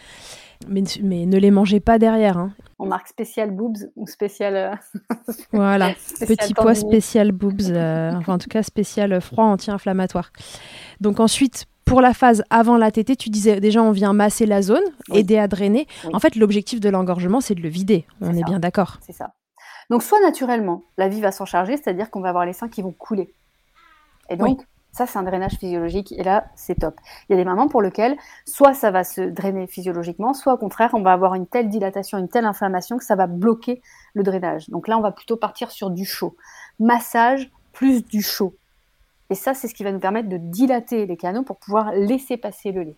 [0.67, 2.37] Mais, mais, ne les mangez pas derrière.
[2.37, 2.51] Hein.
[2.79, 4.55] On marque spécial boobs ou spécial.
[4.55, 10.31] Euh, voilà, petit pois spécial boobs, euh, enfin en tout cas spécial froid anti-inflammatoire.
[10.99, 14.61] Donc ensuite, pour la phase avant la tétée, tu disais déjà on vient masser la
[14.61, 15.87] zone, aider à drainer.
[16.13, 18.05] En fait, l'objectif de l'engorgement, c'est de le vider.
[18.21, 18.97] On est, bien d'accord.
[19.01, 19.33] C'est ça.
[19.89, 22.81] Donc soit naturellement, la vie va s'en charger, c'est-à-dire qu'on va avoir les seins qui
[22.81, 23.33] vont couler.
[24.29, 26.11] Et donc, ça, c'est un drainage physiologique.
[26.11, 26.95] Et là, c'est top.
[27.29, 30.57] Il y a des mamans pour lesquelles, soit ça va se drainer physiologiquement, soit au
[30.57, 33.81] contraire, on va avoir une telle dilatation, une telle inflammation que ça va bloquer
[34.13, 34.69] le drainage.
[34.69, 36.35] Donc là, on va plutôt partir sur du chaud.
[36.79, 38.55] Massage plus du chaud.
[39.29, 42.37] Et ça, c'est ce qui va nous permettre de dilater les canaux pour pouvoir laisser
[42.37, 42.95] passer le lait.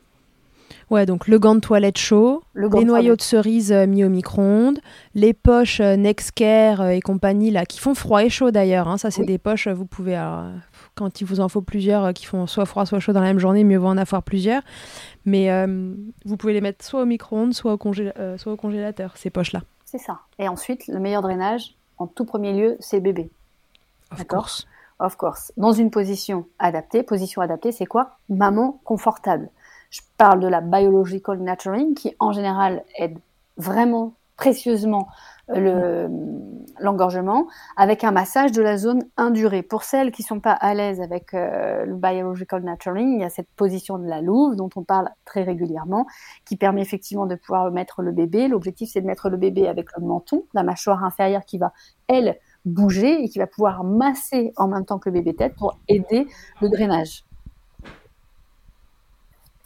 [0.89, 4.79] Ouais, donc le gant de toilette chaud, les noyaux de cerise euh, mis au micro-ondes,
[5.13, 8.87] les poches euh, Nexcare euh, et compagnie là qui font froid et chaud d'ailleurs.
[8.87, 8.97] Hein.
[8.97, 10.19] ça, c'est des poches, vous pouvez,
[10.95, 13.39] quand il vous en faut plusieurs qui font soit froid soit chaud dans la même
[13.39, 14.61] journée, mieux vaut en avoir plusieurs.
[15.25, 15.49] Mais
[16.25, 17.77] vous pouvez les mettre soit au micro-ondes, soit,
[18.37, 19.61] soit, au congélateur, ces poches-là.
[19.85, 20.19] C'est ça.
[20.37, 23.29] Et ensuite, le meilleur drainage, en tout premier lieu, c'est bébé.
[24.17, 24.49] D'accord
[24.99, 27.03] of course, dans une position adaptée.
[27.03, 28.17] Position adaptée, c'est quoi?
[28.29, 29.49] Maman confortable.
[29.89, 33.17] Je parle de la biological nurturing qui, en général, aide
[33.57, 35.09] vraiment précieusement
[35.49, 36.07] euh,
[36.79, 39.63] l'engorgement avec un massage de la zone indurée.
[39.63, 43.29] Pour celles qui sont pas à l'aise avec euh, le biological nurturing, il y a
[43.29, 46.05] cette position de la louve dont on parle très régulièrement,
[46.45, 48.47] qui permet effectivement de pouvoir mettre le bébé.
[48.47, 51.73] L'objectif, c'est de mettre le bébé avec le menton, la mâchoire inférieure qui va,
[52.07, 55.78] elle, bouger et qui va pouvoir masser en même temps que le bébé tête pour
[55.88, 56.28] aider
[56.62, 57.24] le drainage.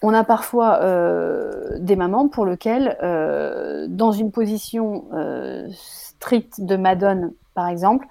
[0.06, 6.76] On a parfois euh, des mamans pour lesquelles, euh, dans une position euh, stricte de
[6.76, 8.06] Madone, par exemple,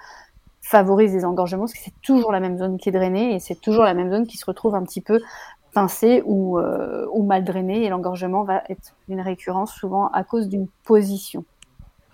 [0.62, 3.60] favorise des engorgements, parce que c'est toujours la même zone qui est drainée et c'est
[3.60, 5.20] toujours la même zone qui se retrouve un petit peu
[5.74, 10.68] pincée ou, ou mal drainée et l'engorgement va être une récurrence souvent à cause d'une
[10.84, 11.44] position.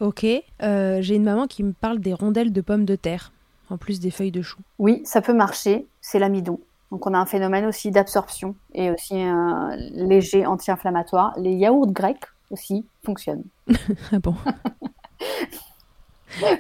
[0.01, 0.25] Ok,
[0.63, 3.33] euh, j'ai une maman qui me parle des rondelles de pommes de terre,
[3.69, 4.59] en plus des feuilles de chou.
[4.79, 6.61] Oui, ça peut marcher, c'est l'amidon.
[6.93, 11.35] Donc on a un phénomène aussi d'absorption et aussi un léger anti-inflammatoire.
[11.37, 13.43] Les yaourts grecs aussi fonctionnent.
[14.13, 14.37] ah bon?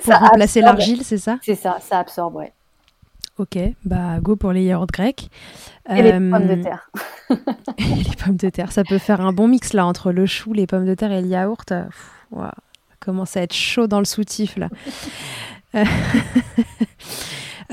[0.02, 1.38] Pour remplacer l'argile, c'est ça?
[1.42, 2.52] C'est ça, ça absorbe, ouais.
[3.38, 5.30] Ok, bah go pour les yaourts grecs.
[5.88, 6.90] Et les pommes de euh, terre.
[7.78, 10.52] et les pommes de terre, ça peut faire un bon mix là entre le chou,
[10.52, 11.72] les pommes de terre et le yaourt.
[12.32, 12.50] Wow
[13.08, 14.68] commence à être chaud dans le soutif là.
[15.74, 15.84] Euh,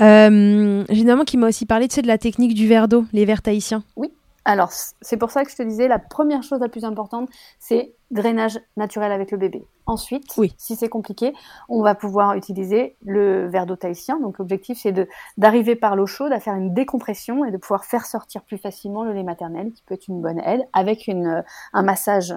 [0.00, 3.42] euh, une maman qui m'a aussi parlé de la technique du verre d'eau, les verres
[3.42, 3.84] tahitiens.
[3.96, 4.08] Oui,
[4.46, 7.28] alors c'est pour ça que je te disais, la première chose la plus importante,
[7.58, 9.66] c'est drainage naturel avec le bébé.
[9.86, 10.54] Ensuite, oui.
[10.56, 11.34] si c'est compliqué,
[11.68, 14.20] on va pouvoir utiliser le verre d'eau tahitien.
[14.20, 14.94] Donc l'objectif, c'est
[15.36, 19.04] d'arriver par l'eau chaude à faire une décompression et de pouvoir faire sortir plus facilement
[19.04, 22.34] le lait maternel, qui peut être une bonne aide, avec une, un massage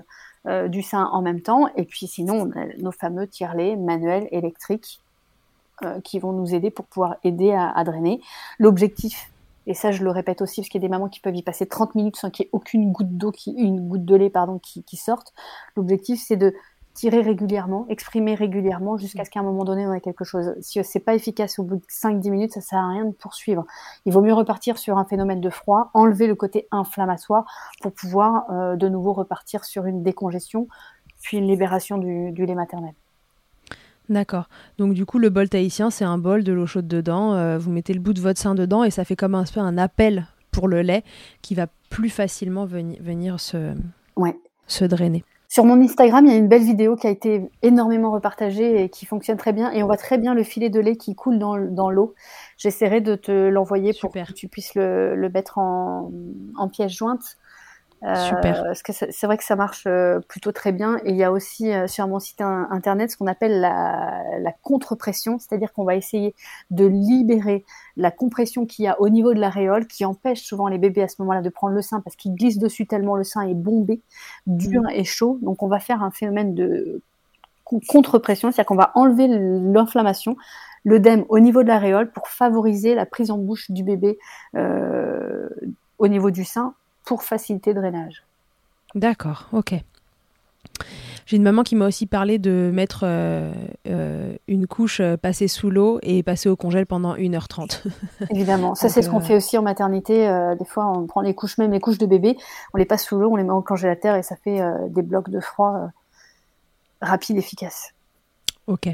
[0.47, 1.69] euh, du sein en même temps.
[1.75, 4.99] Et puis sinon, on a nos fameux tire-lait manuels électriques
[5.83, 8.19] euh, qui vont nous aider pour pouvoir aider à, drainer.
[8.57, 9.31] L'objectif,
[9.69, 11.43] et ça je le répète aussi, parce qu'il y a des mamans qui peuvent y
[11.43, 14.59] passer 30 minutes sans qu'il y ait aucune goutte d'eau, une goutte de lait pardon,
[14.59, 15.33] qui, qui sorte.
[15.77, 16.53] L'objectif, c'est de
[16.99, 20.53] tirer régulièrement, exprimer régulièrement jusqu'à ce qu'à un moment donné on ait quelque chose.
[20.59, 23.63] Si c'est pas efficace au bout de 5-10 minutes, ça sert à rien de poursuivre.
[24.05, 27.45] Il vaut mieux repartir sur un phénomène de froid, enlever le côté inflammatoire
[27.81, 30.67] pour pouvoir euh, de nouveau repartir sur une décongestion,
[31.21, 32.93] puis une libération du, lait maternel.
[34.09, 34.49] D'accord.
[34.79, 37.35] Donc du coup, le bol tahitien, c'est un bol de l'eau chaude dedans.
[37.35, 39.59] Euh, vous mettez le bout de votre sein dedans et ça fait comme un peu
[39.59, 41.03] un appel pour le lait
[41.43, 43.75] qui va plus facilement venir se,
[44.67, 45.23] se drainer.
[45.47, 48.89] Sur mon Instagram, il y a une belle vidéo qui a été énormément repartagée et
[48.89, 49.71] qui fonctionne très bien.
[49.71, 52.13] Et on voit très bien le filet de lait qui coule dans, dans l'eau.
[52.57, 56.11] J'essaierai de te l'envoyer pour que tu puisses le, le mettre en,
[56.55, 57.37] en pièce jointe.
[58.01, 58.61] Super.
[58.61, 60.97] Euh, parce que c'est vrai que ça marche euh, plutôt très bien.
[61.03, 64.51] Et il y a aussi euh, sur mon site internet ce qu'on appelle la, la
[64.63, 66.33] contre-pression, c'est-à-dire qu'on va essayer
[66.71, 67.65] de libérer
[67.97, 71.09] la compression qu'il y a au niveau de l'aréole, qui empêche souvent les bébés à
[71.09, 74.01] ce moment-là de prendre le sein parce qu'ils glissent dessus tellement le sein est bombé,
[74.47, 74.91] dur mm.
[74.91, 75.37] et chaud.
[75.41, 77.01] Donc on va faire un phénomène de
[77.87, 80.37] contre-pression, c'est-à-dire qu'on va enlever l'inflammation,
[80.85, 84.17] l'œdème au niveau de l'aréole pour favoriser la prise en bouche du bébé
[84.55, 85.49] euh,
[85.97, 86.73] au niveau du sein
[87.09, 88.21] pour faciliter le drainage.
[88.93, 89.73] D'accord, ok.
[91.25, 93.51] J'ai une maman qui m'a aussi parlé de mettre euh,
[93.87, 97.87] euh, une couche passée sous l'eau et passer au congèle pendant 1h30.
[98.29, 100.31] Évidemment, ça c'est ce qu'on fait aussi en maternité.
[100.59, 102.37] des fois, on prend les couches, même les couches de bébé,
[102.75, 105.31] on les passe sous l'eau, on les met au congélateur et ça fait des blocs
[105.31, 105.89] de froid
[107.01, 107.95] rapides, efficaces.
[108.67, 108.87] Ok.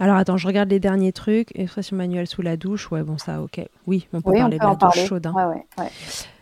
[0.00, 1.56] Alors attends, je regarde les derniers trucs.
[1.56, 2.90] Expression manuelle sous la douche.
[2.90, 3.60] Ouais, bon, ça, ok.
[3.86, 5.26] Oui, on peut parler de la douche chaude.
[5.26, 5.54] Hein.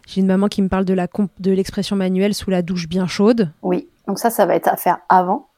[0.06, 1.08] J'ai une maman qui me parle de la
[1.40, 3.52] de l'expression manuelle sous la douche bien chaude.
[3.62, 5.48] Oui, donc ça, ça va être à faire avant.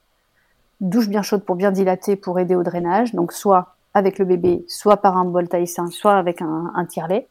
[0.81, 3.15] Douche bien chaude pour bien dilater, pour aider au drainage.
[3.15, 7.29] Donc soit avec le bébé, soit par un bol taïssin, soit avec un, un tire-lait.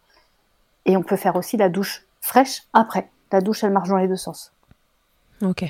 [0.85, 3.09] Et on peut faire aussi la douche fraîche après.
[3.31, 4.53] La douche, elle marche dans les deux sens.
[5.41, 5.65] Ok.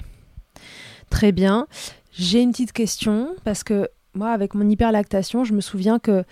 [1.10, 1.67] Très bien.
[2.12, 6.23] J'ai une petite question parce que moi, avec mon hyperlactation, je me souviens que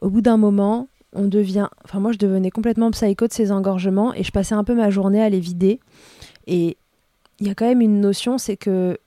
[0.00, 1.68] au bout d'un moment, on devient.
[1.84, 4.90] Enfin, moi, je devenais complètement psycho de ces engorgements et je passais un peu ma
[4.90, 5.80] journée à les vider.
[6.46, 6.76] Et
[7.40, 8.98] il y a quand même une notion, c'est que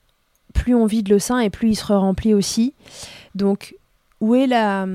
[0.54, 2.74] plus on vide le sein et plus il se remplit aussi.
[3.34, 3.76] Donc,
[4.22, 4.86] où est la,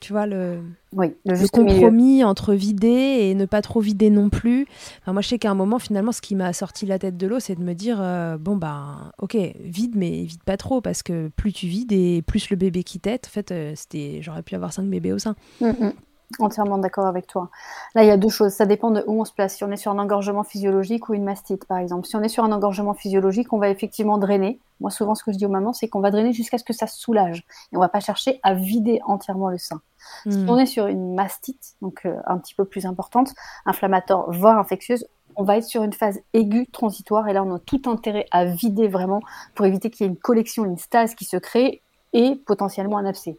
[0.00, 0.58] tu vois, le,
[0.92, 2.88] le, compromis entre vider
[3.20, 4.66] et ne pas trop vider non plus?
[5.06, 7.38] Moi, je sais qu'à un moment, finalement, ce qui m'a sorti la tête de l'eau,
[7.38, 11.28] c'est de me dire euh, bon, bah, ok, vide, mais vide pas trop, parce que
[11.36, 14.56] plus tu vides et plus le bébé qui tête, en fait, euh, c'était, j'aurais pu
[14.56, 15.36] avoir cinq bébés au sein.
[15.60, 15.92] Mm, mm.
[16.40, 17.50] Entièrement d'accord avec toi.
[17.94, 18.52] Là, il y a deux choses.
[18.52, 19.56] Ça dépend de où on se place.
[19.56, 22.06] Si on est sur un engorgement physiologique ou une mastite, par exemple.
[22.06, 24.58] Si on est sur un engorgement physiologique, on va effectivement drainer.
[24.80, 26.72] Moi, souvent, ce que je dis aux mamans, c'est qu'on va drainer jusqu'à ce que
[26.72, 27.44] ça se soulage.
[27.72, 29.80] Et on va pas chercher à vider entièrement le sein.
[30.28, 30.50] Si hmm.
[30.50, 33.32] on est sur une mastite, donc euh, un petit peu plus importante,
[33.64, 37.28] inflammatoire, voire infectieuse, on va être sur une phase aiguë transitoire.
[37.28, 39.20] Et là, on a tout intérêt à vider vraiment
[39.54, 43.04] pour éviter qu'il y ait une collection, une stase qui se crée et potentiellement un
[43.04, 43.38] abcès.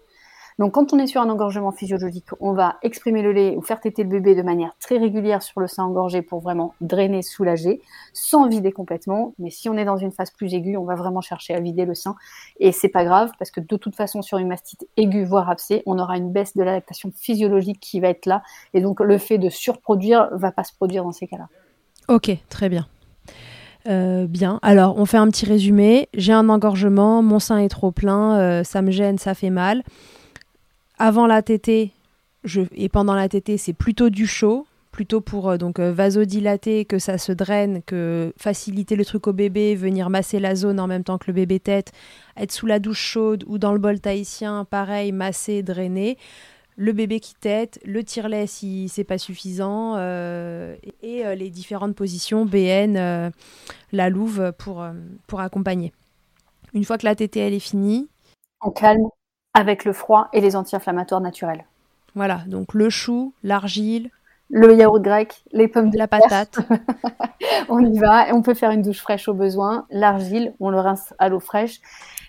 [0.60, 3.80] Donc quand on est sur un engorgement physiologique, on va exprimer le lait ou faire
[3.80, 7.82] téter le bébé de manière très régulière sur le sein engorgé pour vraiment drainer, soulager,
[8.13, 9.36] sans vider complètement.
[9.38, 11.86] Mais si on est dans une phase plus aiguë, on va vraiment chercher à vider
[11.86, 12.15] le sein.
[12.60, 15.84] Et c'est pas grave parce que de toute façon, sur une mastite aiguë, voire abcès,
[15.86, 18.41] on aura une baisse de l'adaptation physiologique qui va être là.
[18.74, 21.50] Et donc le fait de surproduire va pas se produire dans ces cas-là.
[22.08, 22.88] Ok, très bien.
[23.88, 24.60] Euh, bien.
[24.63, 26.10] Alors, on fait un petit résumé.
[26.15, 29.84] J'ai un engorgement, mon sein est trop plein, euh, ça me gêne, ça fait mal
[30.98, 31.42] avant la
[32.44, 36.86] je, et pendant la tétée, c'est plutôt du chaud, plutôt pour euh, donc euh, vasodilater,
[36.86, 40.88] que ça se draine, que faciliter le truc au bébé, venir masser la zone en
[40.88, 41.92] même temps que le bébé tête,
[42.36, 46.18] être sous la douche chaude ou dans le bol tahitien, pareil, masser, drainer.
[46.80, 52.46] Le bébé qui tête, le tire-lait si c'est pas suffisant, euh, et les différentes positions
[52.46, 53.32] BN,
[53.92, 54.86] la louve pour,
[55.26, 55.92] pour accompagner.
[56.76, 58.10] Une fois que la tétée elle est finie,
[58.60, 59.08] en calme,
[59.58, 61.65] avec le froid et les anti-inflammatoires naturels.
[62.13, 64.12] Voilà, donc le chou, l'argile,
[64.52, 66.60] le yaourt grec, les pommes de la patate.
[67.70, 69.88] on y va et on peut faire une douche fraîche au besoin.
[69.89, 71.80] L'argile, on le rince à l'eau fraîche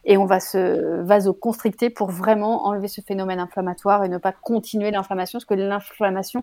[0.07, 4.91] et on va se vasoconstricter pour vraiment enlever ce phénomène inflammatoire et ne pas continuer
[4.91, 6.43] l'inflammation parce que l'inflammation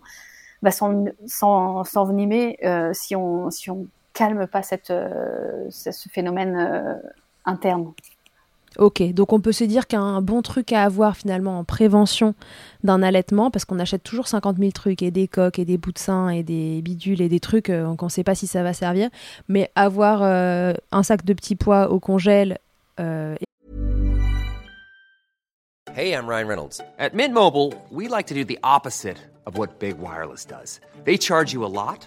[0.62, 6.94] va s'envenimer euh, si on si on calme pas cette, euh, ce phénomène euh,
[7.44, 7.92] interne.
[8.78, 12.34] Ok, donc on peut se dire qu'un bon truc à avoir finalement en prévention
[12.84, 15.92] d'un allaitement, parce qu'on achète toujours 50 000 trucs, et des coques, et des bouts
[15.92, 18.62] de sein, et des bidules, et des trucs euh, qu'on ne sait pas si ça
[18.62, 19.08] va servir,
[19.48, 22.58] mais avoir euh, un sac de petits pois au congèle.
[23.00, 23.34] Euh...
[25.94, 26.82] Hey, I'm Ryan Reynolds.
[26.98, 30.80] At Mint Mobile, we like to do the opposite of what Big Wireless does.
[31.04, 32.06] They charge you a lot.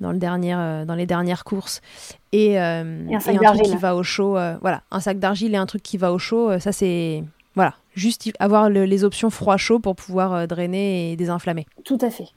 [0.00, 1.80] dans, le dernier, euh, dans les dernières courses.
[2.32, 4.36] Et, euh, un, sac truc qui va au chaud.
[4.36, 7.22] Euh, voilà, un sac d'argile et un truc qui va au chaud, ça c'est.
[7.54, 11.66] Voilà, juste avoir les options froid-chaud pour pouvoir drainer et désinflammer.
[11.84, 12.28] Tout à fait.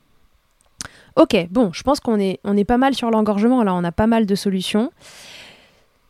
[1.15, 3.63] Ok, bon, je pense qu'on est, on est pas mal sur l'engorgement.
[3.63, 4.91] Là, on a pas mal de solutions.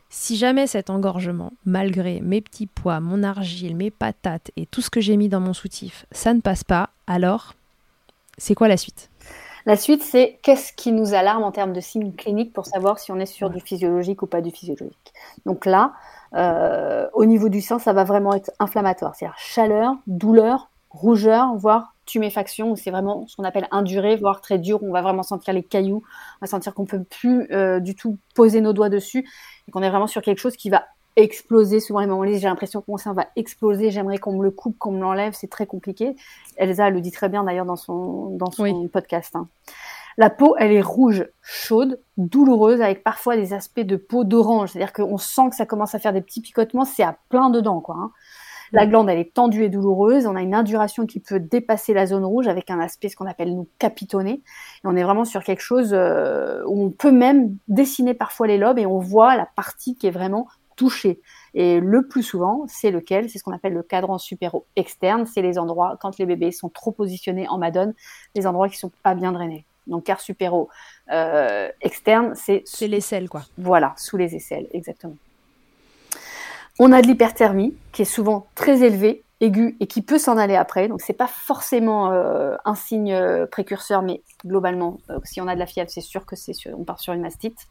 [0.08, 4.88] Si jamais cet engorgement, malgré mes petits pois, mon argile, mes patates et tout ce
[4.88, 7.54] que j'ai mis dans mon soutif, ça ne passe pas, alors
[8.38, 9.10] c'est quoi la suite?
[9.66, 13.12] La suite, c'est qu'est-ce qui nous alarme en termes de signes cliniques pour savoir si
[13.12, 15.12] on est sur du physiologique ou pas du physiologique.
[15.46, 15.92] Donc là,
[17.12, 22.76] au niveau du sang, ça va vraiment être inflammatoire, c'est-à-dire chaleur, douleur, rougeur, voire tuméfaction,
[22.76, 24.82] c'est vraiment ce qu'on appelle induré, voire très dur.
[24.82, 27.48] On va vraiment sentir les cailloux, on va sentir qu'on peut plus
[27.80, 29.26] du tout poser nos doigts dessus
[29.66, 30.84] et qu'on est vraiment sur quelque chose qui va
[31.16, 34.50] exploser souvent les moments j'ai l'impression que mon sein va exploser j'aimerais qu'on me le
[34.50, 36.16] coupe qu'on me l'enlève c'est très compliqué
[36.56, 39.48] Elsa le dit très bien d'ailleurs dans son dans son podcast hein.
[40.16, 44.78] la peau elle est rouge chaude douloureuse avec parfois des aspects de peau d'orange c'est
[44.78, 47.50] à dire qu'on sent que ça commence à faire des petits picotements c'est à plein
[47.50, 48.10] dedans quoi hein.
[48.74, 50.26] La glande, elle est tendue et douloureuse.
[50.26, 53.26] On a une induration qui peut dépasser la zone rouge avec un aspect, ce qu'on
[53.26, 54.32] appelle nous capitonné.
[54.32, 54.42] Et
[54.82, 58.78] on est vraiment sur quelque chose euh, où on peut même dessiner parfois les lobes
[58.78, 61.20] et on voit la partie qui est vraiment touché.
[61.54, 63.30] Et le plus souvent, c'est lequel?
[63.30, 65.26] C'est ce qu'on appelle le cadran supéro externe.
[65.26, 67.94] C'est les endroits, quand les bébés sont trop positionnés en madone,
[68.34, 69.64] les endroits qui sont pas bien drainés.
[69.86, 70.68] Donc, car supéro
[71.12, 72.62] euh, externe, c'est...
[72.64, 73.42] C'est l'aisselle, quoi.
[73.58, 75.16] Voilà, sous les aisselles, exactement.
[76.78, 80.56] On a de l'hyperthermie, qui est souvent très élevée, aigu et qui peut s'en aller
[80.56, 80.88] après.
[80.88, 85.54] Donc c'est pas forcément euh, un signe euh, précurseur, mais globalement, euh, si on a
[85.54, 87.66] de la fièvre, c'est sûr que c'est on part sur une mastite.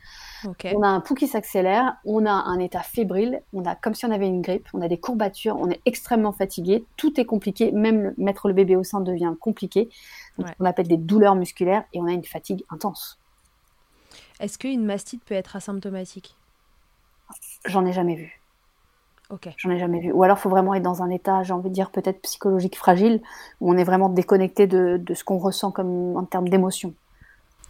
[0.73, 4.05] On a un pouls qui s'accélère, on a un état fébrile, on a comme si
[4.05, 7.71] on avait une grippe, on a des courbatures, on est extrêmement fatigué, tout est compliqué,
[7.71, 9.89] même mettre le bébé au sein devient compliqué.
[10.59, 13.19] On appelle des douleurs musculaires et on a une fatigue intense.
[14.39, 16.35] Est-ce qu'une mastite peut être asymptomatique?
[17.65, 18.42] J'en ai jamais vu.
[19.57, 20.11] J'en ai jamais vu.
[20.11, 22.77] Ou alors, il faut vraiment être dans un état, j'ai envie de dire, peut-être psychologique
[22.77, 23.21] fragile,
[23.61, 26.93] où on est vraiment déconnecté de, ce qu'on ressent comme en termes d'émotion.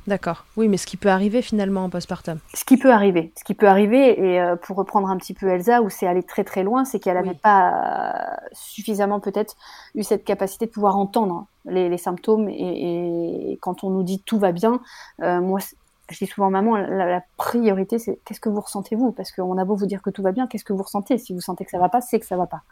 [0.05, 0.43] D'accord.
[0.57, 2.39] Oui, mais ce qui peut arriver finalement en postpartum.
[2.53, 3.31] Ce qui peut arriver.
[3.37, 6.23] Ce qui peut arriver, et euh, pour reprendre un petit peu Elsa, où c'est allé
[6.23, 9.55] très très loin, c'est qu'elle n'avait pas suffisamment peut-être
[9.95, 12.49] eu cette capacité de pouvoir entendre les, symptômes.
[12.49, 14.81] Et, quand on nous dit tout va bien,
[15.21, 15.59] euh, moi,
[16.09, 19.11] je dis souvent maman, la, priorité c'est qu'est-ce que vous ressentez vous?
[19.11, 21.17] Parce qu'on a beau vous dire que tout va bien, qu'est-ce que vous ressentez?
[21.17, 22.63] Si vous sentez que ça va pas, c'est que ça va pas.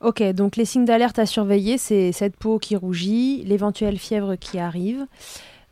[0.00, 4.58] Ok, donc les signes d'alerte à surveiller, c'est cette peau qui rougit, l'éventuelle fièvre qui
[4.58, 5.06] arrive,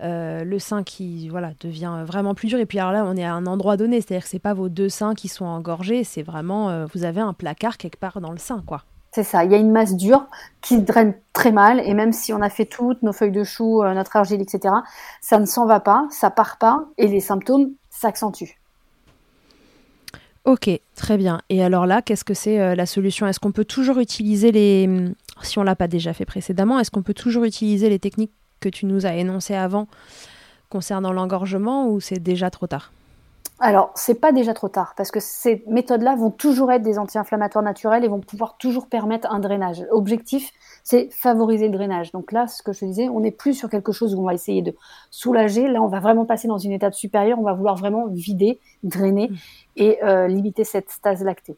[0.03, 2.59] euh, le sein qui voilà devient vraiment plus dur.
[2.59, 4.69] Et puis alors là, on est à un endroit donné, c'est-à-dire que c'est pas vos
[4.69, 8.33] deux seins qui sont engorgés, c'est vraiment euh, vous avez un placard quelque part dans
[8.33, 8.85] le sein, quoi.
[9.15, 10.27] C'est ça, il y a une masse dure
[10.63, 13.83] qui draine très mal et même si on a fait toutes nos feuilles de chou,
[13.83, 14.75] euh, notre argile, etc.,
[15.21, 18.59] ça ne s'en va pas, ça part pas et les symptômes s'accentuent.
[20.47, 21.43] Ok, très bien.
[21.51, 23.27] Et alors là, qu'est-ce que c'est euh, la solution?
[23.27, 24.87] Est-ce qu'on peut toujours utiliser les...
[24.89, 28.33] Hum, si on l'a pas déjà fait précédemment, est-ce qu'on peut toujours utiliser les techniques
[28.61, 29.89] que tu nous as énoncées avant
[30.71, 32.93] concernant l'engorgement ou c'est déjà trop tard?
[33.65, 37.63] Alors, c'est pas déjà trop tard parce que ces méthodes-là vont toujours être des anti-inflammatoires
[37.63, 39.87] naturels et vont pouvoir toujours permettre un drainage.
[39.93, 40.51] L'objectif,
[40.83, 42.11] c'est favoriser le drainage.
[42.11, 44.35] Donc là, ce que je disais, on n'est plus sur quelque chose où on va
[44.35, 44.75] essayer de
[45.13, 45.69] soulager.
[45.69, 47.39] Là, on va vraiment passer dans une étape supérieure.
[47.39, 49.37] On va vouloir vraiment vider, drainer mmh.
[49.77, 51.57] et euh, limiter cette stase lactée.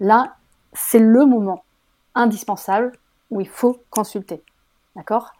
[0.00, 0.34] Là,
[0.72, 1.62] c'est le moment
[2.16, 2.90] indispensable
[3.30, 4.42] où il faut consulter.
[4.96, 5.30] D'accord?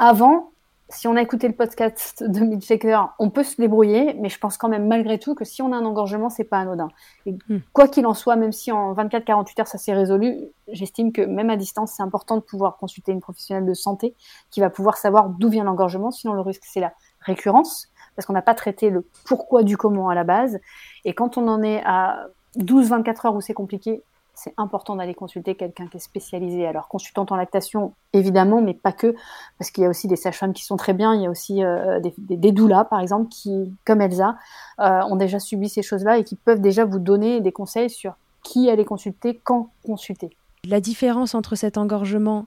[0.00, 0.50] Avant,
[0.92, 4.58] si on a écouté le podcast de Milkshaker, on peut se débrouiller, mais je pense
[4.58, 6.88] quand même malgré tout que si on a un engorgement, c'est pas anodin.
[7.26, 7.58] Et hmm.
[7.72, 10.36] quoi qu'il en soit, même si en 24-48 heures ça s'est résolu,
[10.68, 14.14] j'estime que même à distance, c'est important de pouvoir consulter une professionnelle de santé
[14.50, 16.10] qui va pouvoir savoir d'où vient l'engorgement.
[16.10, 20.08] Sinon, le risque c'est la récurrence, parce qu'on n'a pas traité le pourquoi du comment
[20.08, 20.60] à la base.
[21.04, 22.26] Et quand on en est à
[22.58, 24.02] 12-24 heures où c'est compliqué,
[24.42, 26.66] c'est important d'aller consulter quelqu'un qui est spécialisé.
[26.66, 29.14] Alors, consultante en lactation, évidemment, mais pas que,
[29.58, 31.14] parce qu'il y a aussi des sages-femmes qui sont très bien.
[31.14, 34.36] Il y a aussi euh, des, des, doulas, par exemple, qui, comme Elsa,
[34.80, 38.14] euh, ont déjà subi ces choses-là et qui peuvent déjà vous donner des conseils sur
[38.42, 40.30] qui aller consulter, quand consulter.
[40.64, 42.46] La différence entre cet engorgement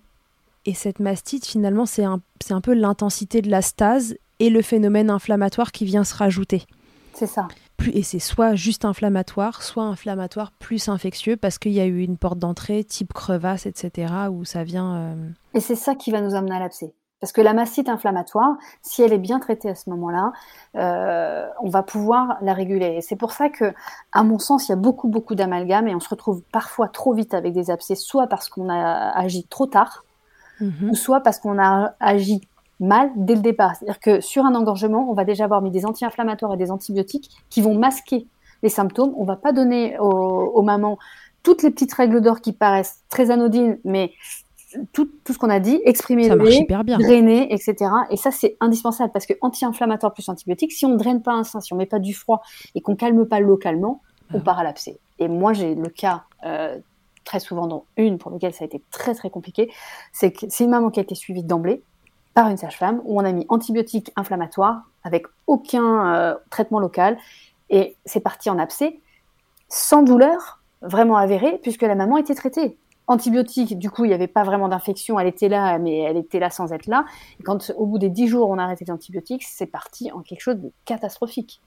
[0.66, 5.10] et cette mastite, finalement, c'est un, un peu l'intensité de la stase et le phénomène
[5.10, 6.64] inflammatoire qui vient se rajouter.
[7.14, 7.48] C'est ça
[7.94, 12.18] et c'est soit juste inflammatoire, soit inflammatoire plus infectieux parce qu'il y a eu une
[12.18, 14.14] porte d'entrée type crevasse, etc.
[14.32, 14.96] où ça vient.
[14.96, 16.94] Euh, et c'est ça qui va nous amener à l'abcès.
[17.22, 20.34] Parce que la mastite inflammatoire, si elle est bien traitée à ce moment-là,
[20.76, 22.98] euh, on va pouvoir la réguler.
[22.98, 23.74] Et c'est pour ça que,
[24.12, 27.14] à mon sens, il y a beaucoup, beaucoup d'amalgames et on se retrouve parfois trop
[27.14, 30.04] vite avec des abcès, soit parce qu'on a agi trop tard,
[30.60, 30.90] mhm.
[30.92, 32.42] ou soit parce qu'on a agi
[32.80, 33.76] mal dès le départ.
[33.76, 37.30] C'est-à-dire que sur un engorgement, on va déjà avoir mis des anti-inflammatoires et des antibiotiques
[37.50, 38.28] qui vont masquer
[38.64, 39.14] les symptômes.
[39.18, 40.98] On va pas donner aux, mamans
[41.44, 44.12] toutes les petites règles d'or qui paraissent très anodines, mais
[44.92, 47.76] tout, tout ce qu'on a dit, exprimer le drainer, etc.
[48.10, 51.44] Et ça, c'est indispensable parce que anti-inflammatoire plus antibiotique, si on ne draine pas un
[51.44, 52.42] sein, si on met pas du froid
[52.74, 54.02] et qu'on calme pas localement,
[54.34, 54.44] on ah.
[54.44, 55.00] part à l'abcès.
[55.20, 56.78] Et moi, j'ai le cas euh,
[57.26, 59.72] très souvent dans une pour lequel ça a été très très compliqué,
[60.14, 61.84] c'est que c'est une maman qui a été suivie d'emblée,
[62.36, 67.18] par une sage-femme où on a mis antibiotiques inflammatoires avec aucun euh, traitement local
[67.72, 69.00] et c'est parti en abcès
[69.70, 72.78] sans douleur vraiment avéré puisque la maman était traitée.
[73.08, 76.40] Antibiotiques, du coup, il n'y avait pas vraiment d'infection, elle était là, mais elle était
[76.40, 77.06] là sans être là.
[77.40, 80.22] Et quand au bout des dix jours, on a arrêté les antibiotiques, c'est parti en
[80.22, 81.62] quelque chose de catastrophique.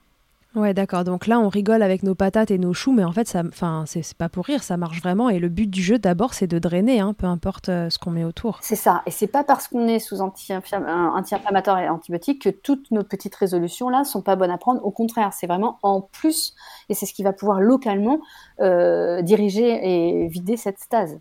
[0.55, 1.03] Ouais, d'accord.
[1.03, 3.83] Donc là, on rigole avec nos patates et nos choux, mais en fait, ça, enfin,
[3.85, 5.29] c'est pas pour rire, ça marche vraiment.
[5.29, 8.09] Et le but du jeu, d'abord, c'est de drainer, hein, peu importe euh, ce qu'on
[8.09, 8.57] met autour.
[8.63, 9.03] C'est ça.
[9.05, 13.89] Et c'est pas parce qu'on est sous anti-inflammatoire et antibiotique que toutes nos petites résolutions
[13.89, 14.83] là sont pas bonnes à prendre.
[14.83, 16.55] Au contraire, c'est vraiment en plus,
[16.89, 18.19] et c'est ce qui va pouvoir localement
[18.59, 21.19] euh, diriger et vider cette stase.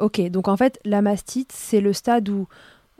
[0.00, 0.20] Ok.
[0.30, 2.48] Donc en fait, la mastite, c'est le stade où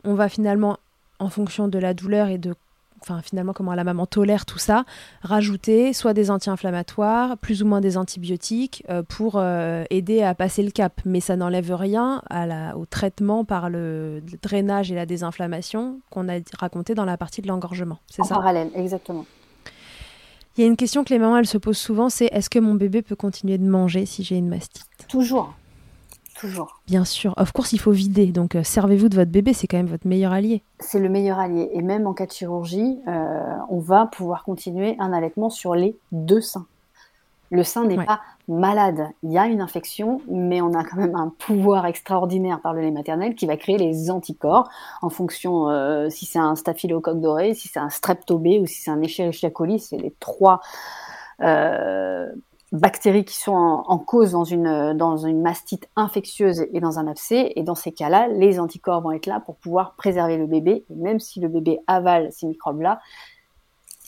[0.05, 0.77] on va finalement,
[1.19, 2.55] en fonction de la douleur et de
[3.01, 4.85] enfin finalement comment la maman tolère tout ça,
[5.21, 10.63] rajouter soit des anti-inflammatoires, plus ou moins des antibiotiques euh, pour euh, aider à passer
[10.63, 11.01] le cap.
[11.05, 16.29] Mais ça n'enlève rien à la, au traitement par le, drainage et la désinflammation qu'on
[16.29, 17.99] a raconté dans la partie de l'engorgement.
[18.07, 18.35] C'est ça?
[18.35, 19.25] parallèle, exactement.
[20.57, 22.59] Il y a une question que les mamans elles se posent souvent, c'est est-ce que
[22.59, 24.87] mon bébé peut continuer de manger si j'ai une mastite?
[25.07, 25.53] Toujours.
[26.39, 26.79] Toujours.
[26.87, 27.33] Bien sûr.
[27.35, 28.27] Of course, il faut vider.
[28.27, 30.63] Donc, euh, servez-vous de votre bébé, c'est quand même votre meilleur allié.
[30.79, 31.69] C'est le meilleur allié.
[31.73, 35.97] Et même en cas de chirurgie, euh, on va pouvoir continuer un allaitement sur les
[36.13, 36.65] deux seins.
[37.51, 39.09] Le sein n'est pas malade.
[39.23, 42.81] Il y a une infection, mais on a quand même un pouvoir extraordinaire par le
[42.81, 44.69] lait maternel qui va créer les anticorps
[45.01, 48.91] en fonction euh, si c'est un staphylocoque doré, si c'est un streptobé ou si c'est
[48.91, 49.79] un Escherichia coli.
[49.79, 50.61] C'est les trois
[52.71, 57.53] bactéries qui sont en, cause dans une, dans une mastite infectieuse et dans un abcès.
[57.55, 60.85] Et dans ces cas-là, les anticorps vont être là pour pouvoir préserver le bébé.
[60.89, 62.99] Et même si le bébé avale ces microbes-là,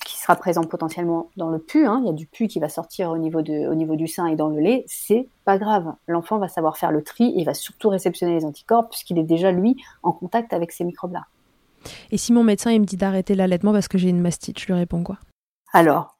[0.05, 2.69] qui sera présent potentiellement dans le pu, hein, il y a du pu qui va
[2.69, 5.93] sortir au niveau, de, au niveau du sein et dans le lait, c'est pas grave.
[6.07, 9.51] L'enfant va savoir faire le tri et va surtout réceptionner les anticorps puisqu'il est déjà,
[9.51, 11.25] lui, en contact avec ces microbes-là.
[12.11, 14.67] Et si mon médecin il me dit d'arrêter l'allaitement parce que j'ai une mastite, je
[14.67, 15.17] lui réponds quoi?
[15.73, 16.17] Alors,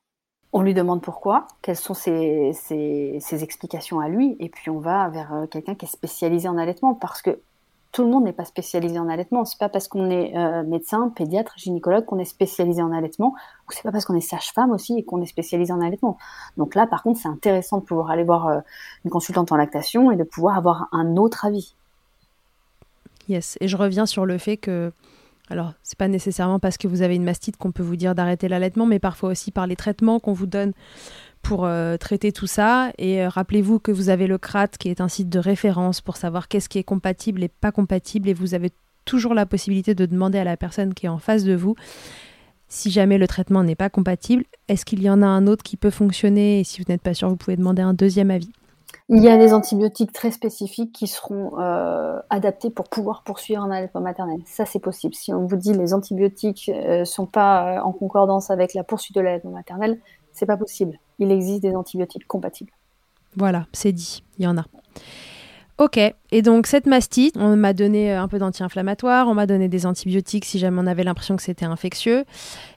[0.54, 2.54] on lui demande pourquoi, quelles sont ses,
[3.32, 6.94] explications à lui, et puis on va vers euh, quelqu'un qui est spécialisé en allaitement,
[6.94, 7.40] parce que
[7.92, 9.44] tout le monde n'est pas spécialisé en allaitement.
[9.44, 13.36] C'est pas parce qu'on est euh, médecin, pédiatre, gynécologue qu'on est spécialisé en allaitement,
[13.68, 16.18] ou c'est pas parce qu'on est sage-femme aussi et qu'on est spécialisé en allaitement.
[16.58, 18.60] Donc là, par contre, c'est intéressant de pouvoir aller voir euh,
[19.04, 21.76] une consultante en lactation et de pouvoir avoir un autre avis.
[23.28, 24.92] Yes, et je reviens sur le fait que
[25.52, 28.48] alors, c'est pas nécessairement parce que vous avez une mastite qu'on peut vous dire d'arrêter
[28.48, 30.72] l'allaitement, mais parfois aussi par les traitements qu'on vous donne
[31.42, 32.94] pour euh, traiter tout ça.
[32.98, 36.16] Et euh, rappelez-vous que vous avez le CRAT, qui est un site de référence pour
[36.16, 38.30] savoir qu'est-ce qui est compatible et pas compatible.
[38.30, 38.70] Et vous avez
[39.04, 41.76] toujours la possibilité de demander à la personne qui est en face de vous
[42.70, 45.76] si jamais le traitement n'est pas compatible, est-ce qu'il y en a un autre qui
[45.76, 46.62] peut fonctionner?
[46.62, 48.50] Et si vous n'êtes pas sûr, vous pouvez demander un deuxième avis.
[49.14, 53.70] Il y a des antibiotiques très spécifiques qui seront euh, adaptés pour pouvoir poursuivre un
[53.70, 54.40] allaitement maternel.
[54.46, 55.14] Ça, c'est possible.
[55.14, 58.86] Si on vous dit les antibiotiques ne euh, sont pas euh, en concordance avec la
[58.86, 60.00] poursuite de l'allaitement maternel,
[60.32, 60.98] c'est pas possible.
[61.20, 62.72] Il existe des antibiotiques compatibles.
[63.36, 64.24] Voilà, c'est dit.
[64.40, 64.64] Il y en a.
[65.82, 69.88] Ok, et donc cette mastite, on m'a donné un peu d'anti-inflammatoire, on m'a donné des
[69.88, 72.24] antibiotiques si jamais on avait l'impression que c'était infectieux.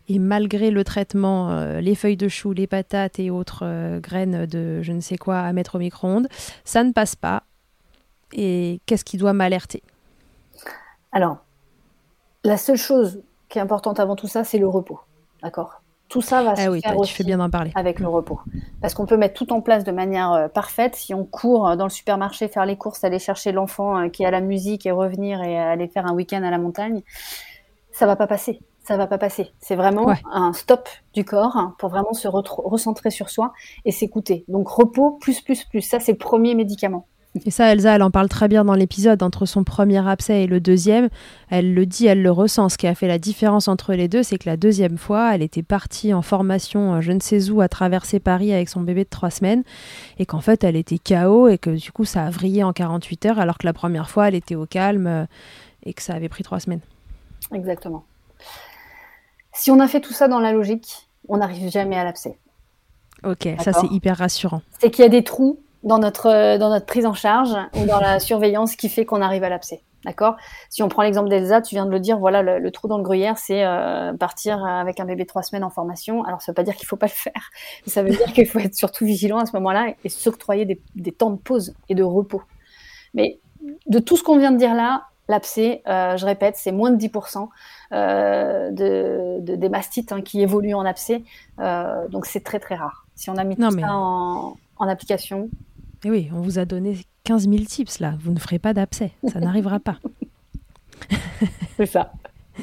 [0.08, 4.46] Et malgré le traitement, euh, les feuilles de chou, les patates et autres euh, graines
[4.46, 6.28] de je ne sais quoi à mettre au micro-ondes,
[6.64, 7.42] ça ne passe pas.
[8.32, 9.82] Et qu'est-ce qui doit m'alerter?
[11.12, 11.44] Alors,
[12.42, 14.98] la seule chose qui est importante avant tout ça, c'est le repos.
[15.42, 15.82] D'accord?
[16.14, 17.72] Tout ça va ah se faire tu fais bien d'en parler.
[17.74, 18.38] avec le repos.
[18.80, 20.94] Parce qu'on peut mettre tout en place de manière euh, parfaite.
[20.94, 24.40] Si on court dans le supermarché, faire les courses, aller chercher l'enfant qui a la
[24.40, 27.02] musique et revenir et aller faire un week-end à la montagne,
[27.90, 29.50] ça va pas passer ça va pas passer.
[29.60, 33.54] C'est vraiment un stop du corps pour vraiment se recentrer sur soi
[33.86, 34.44] et s'écouter.
[34.46, 37.06] Donc repos plus plus plus, ça c'est le premier médicament.
[37.44, 40.46] Et ça, Elsa, elle en parle très bien dans l'épisode entre son premier abcès et
[40.46, 41.08] le deuxième.
[41.50, 42.68] Elle le dit, elle le ressent.
[42.68, 45.42] Ce qui a fait la différence entre les deux, c'est que la deuxième fois, elle
[45.42, 49.02] était partie en formation, euh, je ne sais où, à traverser Paris avec son bébé
[49.02, 49.64] de trois semaines,
[50.18, 53.26] et qu'en fait, elle était KO et que du coup, ça a vrillé en 48
[53.26, 55.26] heures, alors que la première fois, elle était au calme euh,
[55.82, 56.82] et que ça avait pris trois semaines.
[57.52, 58.04] Exactement.
[59.52, 62.38] Si on a fait tout ça dans la logique, on n'arrive jamais à l'abcès.
[63.24, 64.62] Ok, ça c'est hyper rassurant.
[64.78, 67.84] C'est qu'il y a des trous dans notre, euh, dans notre prise en charge ou
[67.86, 69.82] dans la surveillance qui fait qu'on arrive à l'abcès.
[70.04, 70.36] D'accord?
[70.68, 73.02] Si on prend l'exemple d'Elsa, tu viens de le dire, voilà, le, trou dans le
[73.02, 76.24] gruyère, c'est euh, partir avec un bébé trois semaines en formation.
[76.24, 77.50] Alors, ça veut pas dire qu'il faut pas le faire.
[77.86, 81.12] Ça veut dire qu'il faut être surtout vigilant à ce moment-là et s'octroyer des, des,
[81.12, 82.42] temps de pause et de repos.
[83.14, 83.38] Mais
[83.86, 86.98] de tout ce qu'on vient de dire là, l'abcès, euh, je répète, c'est moins de
[86.98, 87.48] 10%
[87.92, 91.22] euh, de, des mastites hein, qui évoluent en abcès.
[92.10, 93.06] Donc c'est très très rare.
[93.14, 95.48] Si on a mis tout ça en, application.
[96.04, 98.18] Et eh oui, on vous a donné 15 000 tips là.
[98.20, 99.12] Vous ne ferez pas d'abcès.
[99.32, 99.98] Ça n'arrivera pas.
[101.76, 102.12] c'est ça.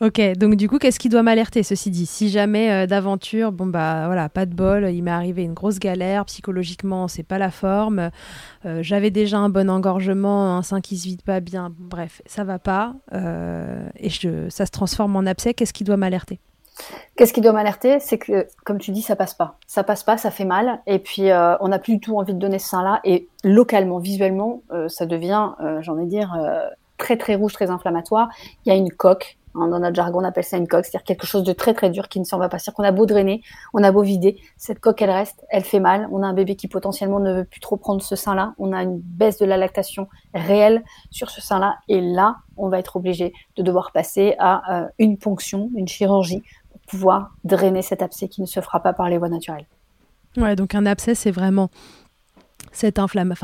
[0.00, 1.62] Ok, donc du coup, qu'est-ce qui doit m'alerter?
[1.62, 5.42] Ceci dit, si jamais euh, d'aventure, bon bah voilà, pas de bol, il m'est arrivé
[5.42, 8.10] une grosse galère, psychologiquement, c'est pas la forme,
[8.64, 12.44] euh, j'avais déjà un bon engorgement, un sein qui se vide pas bien, bref, ça
[12.44, 16.40] va pas, euh, et je, ça se transforme en abcès, qu'est-ce qui doit m'alerter?
[17.16, 18.00] Qu'est-ce qui doit m'alerter?
[18.00, 19.56] C'est que, comme tu dis, ça passe pas.
[19.66, 20.80] Ça passe pas, ça fait mal.
[20.86, 23.00] Et puis, on n'a plus du tout envie de donner ce sein-là.
[23.04, 25.50] Et localement, visuellement, ça devient,
[25.80, 26.36] j'en ai dire,
[26.96, 28.28] très très rouge, très inflammatoire.
[28.64, 31.04] Il y a une coque Hein, dans notre jargon, on appelle ça une coque, c'est-à-dire
[31.04, 32.58] quelque chose de très très dur qui ne s'en va pas.
[32.58, 33.42] C'est-à-dire qu'on a beau drainer,
[33.74, 36.08] on a beau vider, cette coque elle reste, elle fait mal.
[36.12, 38.54] On a un bébé qui potentiellement ne veut plus trop prendre ce sein-là.
[38.58, 42.78] On a une baisse de la lactation réelle sur ce sein-là, et là, on va
[42.78, 46.42] être obligé de devoir passer à euh, une ponction, une chirurgie
[46.88, 49.66] pouvoir drainer cet abcès qui ne se fera pas par les voies naturelles.
[50.36, 51.70] Ouais, donc un abcès, c'est vraiment
[52.72, 53.00] cette,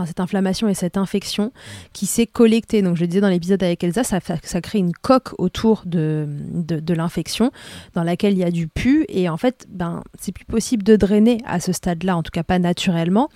[0.06, 1.52] cette inflammation et cette infection
[1.92, 2.82] qui s'est collectée.
[2.82, 4.20] Donc, je disais dans l'épisode avec Elsa, ça,
[4.60, 6.28] crée une coque autour de,
[6.88, 7.50] l'infection
[7.94, 9.06] dans laquelle il y a du pu.
[9.08, 12.44] Et en fait, ben, c'est plus possible de drainer à ce stade-là, en tout cas
[12.44, 13.28] pas naturellement.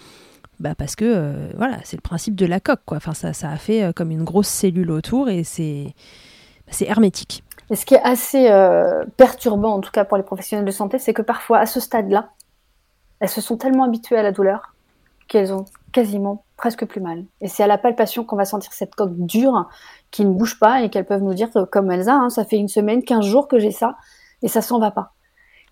[0.60, 2.80] Bah parce que euh, voilà, c'est le principe de la coque.
[2.84, 2.96] Quoi.
[2.96, 5.94] Enfin, ça, a fait euh, comme une grosse cellule autour et c'est
[6.80, 7.44] hermétique.
[7.70, 10.98] Et ce qui est assez euh, perturbant, en tout cas pour les professionnels de santé,
[10.98, 12.30] c'est que parfois, à ce stade-là,
[13.20, 14.74] elles se sont tellement habituées à la douleur
[15.28, 17.24] qu'elles ont quasiment presque plus mal.
[17.40, 19.68] Et c'est à la palpation qu'on va sentir cette coque dure
[20.10, 22.68] qui ne bouge pas et qu'elles peuvent nous dire, comme Elsa, hein, ça fait une
[22.68, 23.96] semaine, 15 jours que j'ai ça
[24.42, 25.12] et ça s'en va pas.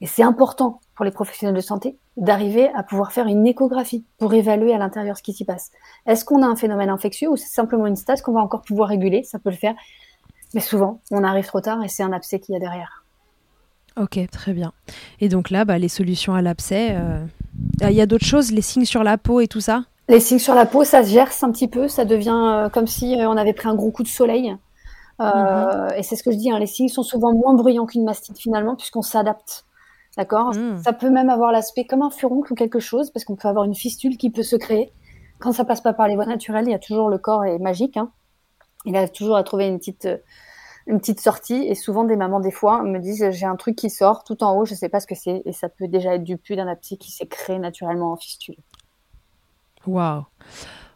[0.01, 4.35] Et c'est important pour les professionnels de santé d'arriver à pouvoir faire une échographie pour
[4.35, 5.71] évaluer à l'intérieur ce qui s'y passe.
[6.07, 8.89] Est-ce qu'on a un phénomène infectieux ou c'est simplement une stase qu'on va encore pouvoir
[8.89, 9.23] réguler?
[9.25, 9.75] Ça peut le faire.
[10.57, 13.05] Mais souvent, on arrive trop tard et c'est un abcès qu'il y a derrière.
[14.01, 14.73] Ok, très bien.
[15.21, 17.27] Et donc là, bah, les solutions à l'abcès, euh,
[17.83, 19.85] il y a d'autres choses, les signes sur la peau et tout ça?
[20.09, 22.87] Les signes sur la peau, ça se gerce un petit peu, ça devient euh, comme
[22.87, 24.57] si euh, on avait pris un gros coup de soleil.
[25.21, 25.89] Mhm.
[25.99, 28.39] Et c'est ce que je dis, hein, les signes sont souvent moins bruyants qu'une mastite
[28.39, 29.67] finalement, puisqu'on s'adapte.
[30.17, 30.55] D'accord?
[30.55, 30.79] Mhm.
[30.83, 33.67] Ça peut même avoir l'aspect comme un furoncle ou quelque chose, parce qu'on peut avoir
[33.67, 34.91] une fistule qui peut se créer.
[35.39, 37.59] Quand ça passe pas par les voies naturelles, il y a toujours le corps est
[37.59, 37.99] magique.
[37.99, 38.11] Hein.
[38.85, 40.09] Il arrive toujours à trouver une petite
[40.87, 41.67] une petite sortie.
[41.67, 44.57] Et souvent, des mamans, des fois, me disent j'ai un truc qui sort tout en
[44.57, 45.43] haut, je sais pas ce que c'est.
[45.45, 48.57] Et ça peut déjà être du pu d'un abcès qui s'est créé naturellement en fistule.
[49.87, 50.25] Waouh!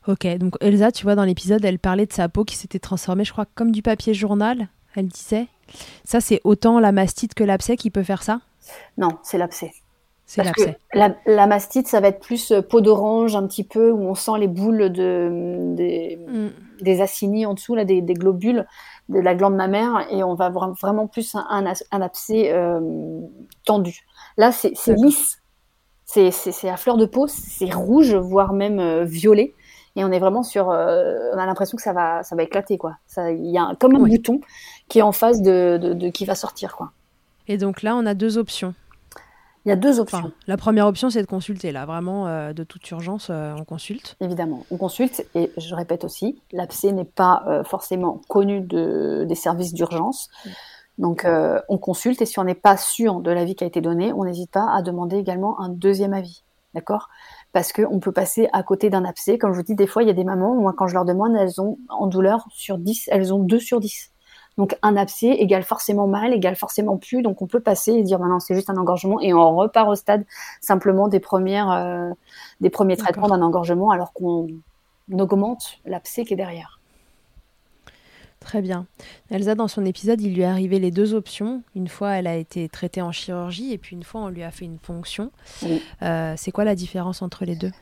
[0.06, 3.24] Ok, donc Elsa, tu vois, dans l'épisode, elle parlait de sa peau qui s'était transformée,
[3.24, 5.48] je crois, comme du papier journal, elle disait.
[6.04, 8.40] Ça, c'est autant la mastite que l'abcès qui peut faire ça?
[8.98, 9.72] Non, c'est l'abcès.
[10.30, 10.78] C'est l'abcès.
[10.94, 14.14] La, la, mastite, ça va être plus euh, peau d'orange, un petit peu, où on
[14.14, 16.82] sent les boules de, des, mm.
[16.84, 18.64] des acini en dessous, là, des, des globules
[19.08, 22.80] de la glande mammaire et on va avoir vraiment plus un, un, abcès euh,
[23.66, 24.06] tendu.
[24.36, 25.42] Là, c'est lisse,
[26.04, 29.52] c'est à fleur de peau, c'est rouge, voire même euh, violet.
[29.96, 32.78] Et on est vraiment sur, euh, on a l'impression que ça va, ça va éclater
[32.78, 32.94] quoi.
[33.16, 34.40] Il y a comme un bouton
[34.88, 36.92] qui est en face de, de, qui va sortir quoi.
[37.48, 38.74] Et donc là, on a deux options.
[39.66, 40.32] Il y a deux options.
[40.46, 41.70] la première option, c'est de consulter.
[41.70, 44.16] Là, vraiment, euh, de toute urgence, euh, on consulte.
[44.20, 45.26] Évidemment, on consulte.
[45.34, 50.30] Et je répète aussi, l'abcès n'est pas euh, forcément connu de, des services d'urgence.
[50.98, 51.26] Donc,
[51.68, 52.20] on consulte.
[52.20, 54.70] Et si on n'est pas sûr de l'avis qui a été donné, on n'hésite pas
[54.70, 56.42] à demander également un deuxième avis.
[56.74, 57.08] D'accord?
[57.52, 59.38] Parce qu'on peut passer à côté d'un abcès.
[59.38, 61.06] Comme je vous dis, des fois, il y a des mamans, moi, quand je leur
[61.06, 64.12] demande, elles ont, en douleur, sur 10, elles ont 2 sur 10.
[64.60, 67.22] Donc un abcès égale forcément mal, égale forcément plus.
[67.22, 69.94] Donc on peut passer et dire maintenant c'est juste un engorgement et on repart au
[69.94, 70.26] stade
[70.60, 72.10] simplement des premières euh,
[72.60, 74.48] des premiers traitements d'un engorgement alors qu'on
[75.12, 76.78] augmente l'abcès qui est derrière.
[78.38, 78.84] Très bien.
[79.30, 81.62] Elsa, dans son épisode, il lui est arrivé les deux options.
[81.74, 84.50] Une fois, elle a été traitée en chirurgie et puis une fois, on lui a
[84.50, 85.30] fait une ponction.
[86.02, 87.72] Euh, c'est quoi la différence entre les deux?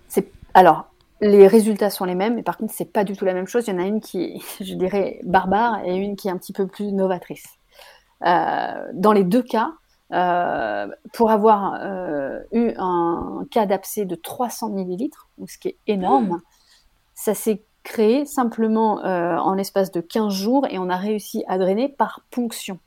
[0.54, 3.46] Alors, les résultats sont les mêmes, mais par contre, c'est pas du tout la même
[3.46, 3.66] chose.
[3.66, 6.38] Il y en a une qui est, je dirais, barbare et une qui est un
[6.38, 7.46] petit peu plus novatrice.
[8.24, 9.72] Euh, dans les deux cas,
[10.12, 16.40] euh, pour avoir euh, eu un cas d'abcès de 300 millilitres, ce qui est énorme,
[17.14, 21.88] ça s'est créé simplement en l'espace de 15 jours et on a réussi à drainer
[21.88, 22.78] par ponction.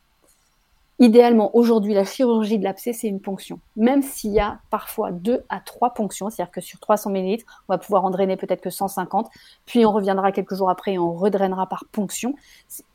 [1.01, 3.59] Idéalement, aujourd'hui, la chirurgie de l'abcès, c'est une ponction.
[3.75, 7.73] Même s'il y a parfois deux à trois ponctions, c'est-à-dire que sur 300 ml, on
[7.73, 9.27] va pouvoir en drainer peut-être que 150,
[9.65, 12.35] puis on reviendra quelques jours après et on redrainera par ponction.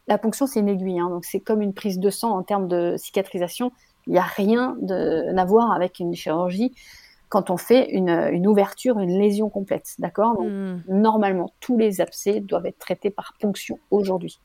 [0.07, 2.69] La ponction, c'est une aiguille, hein, donc c'est comme une prise de sang en termes
[2.69, 3.73] de cicatrisation.
[4.07, 4.77] Il n'y a rien
[5.37, 6.73] à voir avec une chirurgie
[7.29, 9.97] quand on fait une, ouverture, une lésion complète.
[9.99, 10.41] D'accord?
[10.41, 10.81] Hmm.
[10.87, 14.39] Normalement, tous les abcès doivent être traités par ponction aujourd'hui.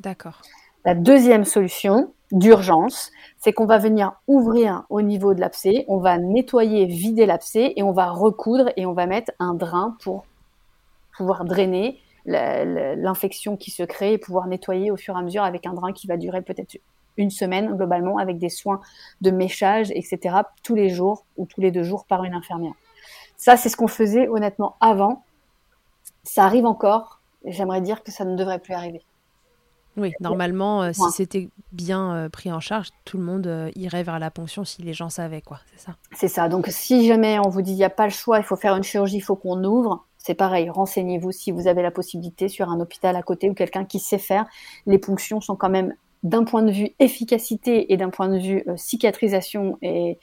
[0.00, 0.42] D'accord.
[0.84, 6.18] La deuxième solution d'urgence, c'est qu'on va venir ouvrir au niveau de l'abcès, on va
[6.18, 10.24] nettoyer, vider l'abcès et on va recoudre et on va mettre un drain pour
[11.16, 15.66] pouvoir drainer l'infection qui se crée et pouvoir nettoyer au fur et à mesure avec
[15.66, 16.76] un drain qui va durer peut-être
[17.16, 18.80] une semaine globalement avec des soins
[19.20, 20.36] de méchage, etc.
[20.64, 22.74] tous les jours ou tous les deux jours par une infirmière.
[23.36, 25.22] Ça, c'est ce qu'on faisait honnêtement avant.
[26.22, 27.20] Ça arrive encore.
[27.44, 29.02] J'aimerais dire que ça ne devrait plus arriver.
[29.96, 34.02] Oui, normalement, euh, si c'était bien euh, pris en charge, tout le monde euh, irait
[34.02, 35.60] vers la ponction si les gens savaient, quoi.
[35.74, 35.96] C'est ça.
[36.16, 36.48] C'est ça.
[36.48, 38.74] Donc, si jamais on vous dit il n'y a pas le choix, il faut faire
[38.74, 40.70] une chirurgie, il faut qu'on ouvre, c'est pareil.
[40.70, 44.18] Renseignez-vous si vous avez la possibilité sur un hôpital à côté ou quelqu'un qui sait
[44.18, 44.46] faire.
[44.86, 48.64] Les ponctions sont quand même, d'un point de vue efficacité et d'un point de vue
[48.76, 50.18] cicatrisation et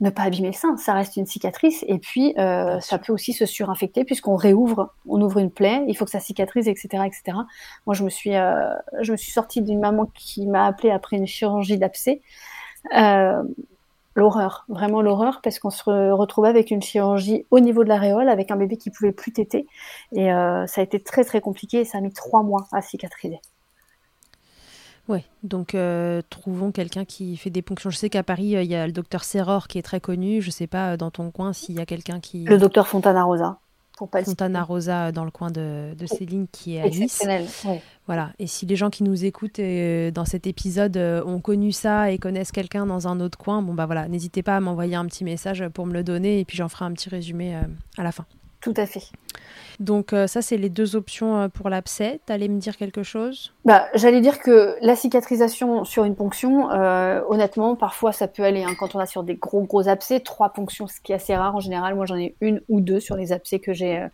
[0.00, 3.32] ne pas abîmer le sein, ça reste une cicatrice et puis euh, ça peut aussi
[3.32, 7.38] se surinfecter puisqu'on réouvre, on ouvre une plaie, il faut que ça cicatrise, etc., etc.
[7.86, 11.16] Moi, je me suis, euh, je me suis sortie d'une maman qui m'a appelée après
[11.16, 12.22] une chirurgie d'abcès.
[12.96, 13.42] Euh,
[14.14, 18.50] l'horreur, vraiment l'horreur, parce qu'on se retrouvait avec une chirurgie au niveau de l'aréole, avec
[18.52, 19.66] un bébé qui pouvait plus téter,
[20.12, 21.80] et ça a été très très compliqué.
[21.80, 23.40] Et ça a mis trois mois à cicatriser.
[25.08, 27.88] Ouais, donc euh, trouvons quelqu'un qui fait des ponctions.
[27.88, 30.42] Je sais qu'à Paris, euh, il y a le docteur Serror qui est très connu.
[30.42, 32.44] Je sais pas euh, dans ton coin s'il y a quelqu'un qui.
[32.44, 33.58] Le docteur Fontana Rosa.
[33.96, 37.26] Fontana Rosa dans le coin de, Céline qui est à Nice.
[38.06, 38.30] Voilà.
[38.38, 42.52] Et si les gens qui nous écoutent dans cet épisode ont connu ça et connaissent
[42.52, 45.66] quelqu'un dans un autre coin, bon bah voilà, n'hésitez pas à m'envoyer un petit message
[45.70, 47.56] pour me le donner et puis j'en ferai un petit résumé
[47.96, 48.24] à la fin.
[48.60, 49.04] Tout à fait.
[49.78, 52.20] Donc euh, ça, c'est les deux options euh, pour l'abcès.
[52.26, 53.54] T'allais me dire quelque chose?
[53.64, 58.64] Bah, J'allais dire que la cicatrisation sur une ponction, euh, honnêtement, parfois ça peut aller.
[58.64, 61.36] Hein, quand on a sur des gros gros abcès, trois ponctions, ce qui est assez
[61.36, 61.94] rare en général.
[61.94, 64.04] Moi, j'en ai une ou deux sur les abcès que j'ai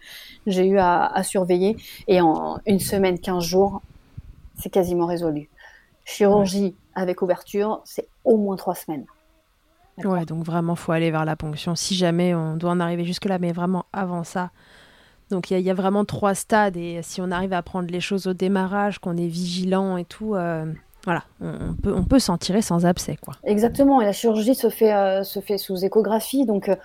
[0.47, 1.77] j'ai eu à, surveiller.
[2.09, 3.81] Et en une semaine, 15 jours,
[4.61, 5.49] c'est quasiment résolu.
[6.05, 9.07] Chirurgie avec ouverture, c'est au moins trois semaines.
[10.03, 13.39] Ouais, donc vraiment, faut aller vers la ponction si jamais on doit en arriver jusque-là,
[13.39, 14.51] mais vraiment avant ça.
[15.31, 18.27] Donc il y, a vraiment trois stades et si on arrive à prendre les choses
[18.27, 20.67] au démarrage, qu'on est vigilant et tout, euh,
[21.05, 23.17] voilà, on, peut, on peut s'en tirer sans abcès.
[23.17, 23.35] Quoi.
[23.45, 26.77] Exactement, et la chirurgie se fait, euh, se fait sous échographie, donc euh,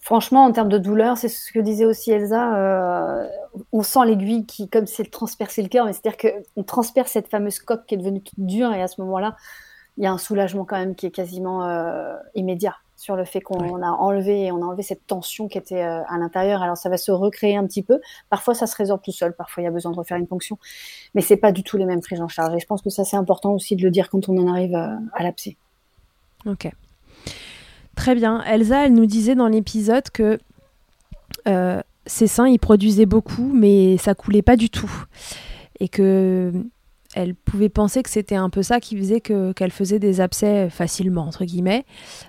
[0.00, 3.26] franchement, en termes de douleur, c'est ce que disait aussi Elsa,
[3.72, 7.58] on sent l'aiguille qui, comme c'est transpercer le cœur, mais c'est-à-dire qu'on transperce cette fameuse
[7.58, 9.36] coque qui est devenue toute dure et à ce moment-là,
[9.96, 11.66] il y a un soulagement quand même qui est quasiment
[12.34, 16.02] immédiat sur le fait qu'on a enlevé, on a enlevé cette tension qui était euh,
[16.08, 16.62] à l'intérieur.
[16.62, 18.00] Alors ça va se recréer un petit peu.
[18.30, 19.34] Parfois ça se résorbe tout seul.
[19.34, 20.58] Parfois il y a besoin de refaire une ponction,
[21.14, 22.54] mais c'est pas du tout les mêmes prises en charge.
[22.54, 24.74] Et je pense que ça c'est important aussi de le dire quand on en arrive
[24.74, 25.58] euh, à, la psy.
[26.46, 26.70] Ok.
[27.94, 28.42] Très bien.
[28.44, 30.38] Elsa, elle nous disait dans l'épisode que
[31.46, 35.04] euh, ses seins, ils produisaient beaucoup, mais ça coulait pas du tout.
[35.80, 36.52] Et que
[37.16, 40.68] elle pouvait penser que c'était un peu ça qui faisait que qu'elle faisait des abcès
[40.68, 41.86] facilement entre guillemets.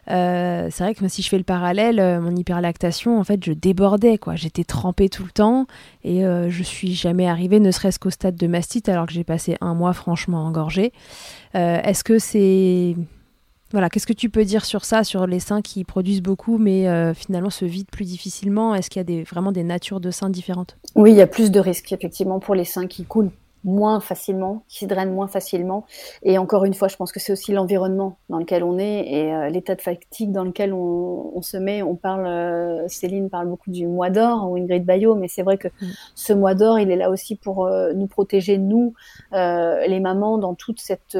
[0.09, 3.51] Euh, c'est vrai que si je fais le parallèle, euh, mon hyperlactation, en fait, je
[3.51, 4.35] débordais quoi.
[4.35, 5.67] J'étais trempée tout le temps
[6.05, 9.25] et euh, je suis jamais arrivée, ne serait-ce qu'au stade de mastite, alors que j'ai
[9.25, 10.93] passé un mois franchement engorgée.
[11.53, 12.95] Est-ce que c'est
[13.71, 17.13] voilà, qu'est-ce que tu peux dire sur ça, sur les seins qui produisent beaucoup mais
[17.15, 18.75] finalement se vident plus difficilement?
[18.75, 20.77] Est-ce qu'il y a des, vraiment des natures de seins différentes?
[20.95, 23.31] Oui, il y a plus de risques effectivement pour les seins qui coulent
[23.67, 25.85] moins facilement, qui se drainent moins facilement.
[26.23, 29.33] Et encore une fois, je pense que c'est aussi l'environnement dans lequel on est et
[29.33, 31.83] euh, l'état de fatigue dans lequel on, se met.
[31.83, 35.57] On parle, euh, Céline parle beaucoup du mois d'or ou Ingrid Bayo, mais c'est vrai
[35.57, 35.87] que mm.
[36.15, 38.93] ce mois d'or, il est là aussi pour euh, nous protéger, nous,
[39.33, 41.17] les mamans, dans toute cette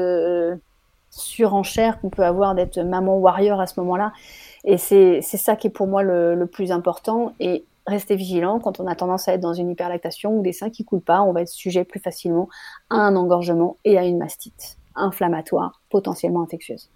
[1.10, 4.12] surenchère qu'on peut avoir d'être maman warrior à ce moment-là.
[4.64, 7.32] Et c'est ça qui est pour moi le, le plus important.
[7.40, 10.70] Et rester vigilant quand on a tendance à être dans une hyperlactation ou des seins
[10.70, 12.48] qui coulent pas, on va être sujet plus facilement
[12.90, 16.90] à un engorgement et à une mastite inflammatoire potentiellement infectieuse.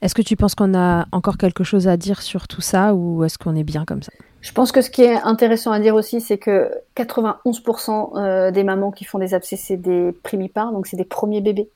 [0.00, 3.24] Est-ce que tu penses qu'on a encore quelque chose à dire sur tout ça ou
[3.24, 4.12] est-ce qu'on est bien comme ça?
[4.40, 8.62] Je pense que ce qui est intéressant à dire aussi, c'est que 91% euh, des
[8.62, 11.68] mamans qui font des abcès, c'est des primipares, donc c'est des premiers bébés.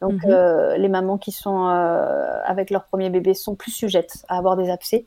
[0.00, 0.30] Donc mhm.
[0.30, 4.56] euh, les mamans qui sont euh, avec leur premier bébé sont plus sujettes à avoir
[4.56, 5.04] des abcès.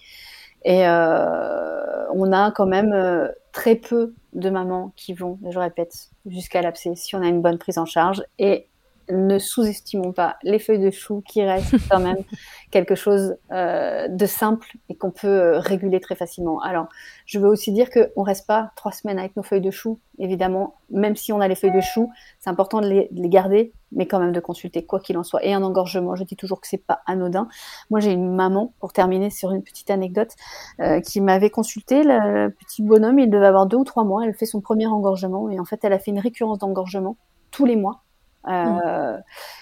[0.65, 6.09] Et euh, on a quand même euh, très peu de mamans qui vont, je répète,
[6.25, 8.23] jusqu'à l'abcès si on a une bonne prise en charge.
[8.39, 8.67] Et
[9.09, 12.23] ne sous-estimons pas les feuilles de chou qui restent quand même
[12.71, 16.61] quelque chose euh, de simple et qu'on peut réguler très facilement.
[16.61, 16.87] Alors,
[17.25, 19.99] je veux aussi dire qu'on reste pas trois semaines avec nos feuilles de chou.
[20.19, 24.07] Évidemment, même si on a les feuilles de chou, c'est important de les, garder, mais
[24.07, 25.43] quand même de consulter quoi qu'il en soit.
[25.45, 27.47] Et un engorgement, je dis toujours que c'est pas anodin.
[27.89, 30.31] Moi, j'ai une maman, pour terminer sur une petite anecdote,
[30.79, 32.03] euh, qui m'avait consulté.
[32.03, 34.25] Le, petit bonhomme, il devait avoir deux ou trois mois.
[34.25, 37.17] Elle fait son premier engorgement et en fait, elle a fait une récurrence d'engorgement
[37.51, 38.03] tous les mois
[38.47, 39.17] euh,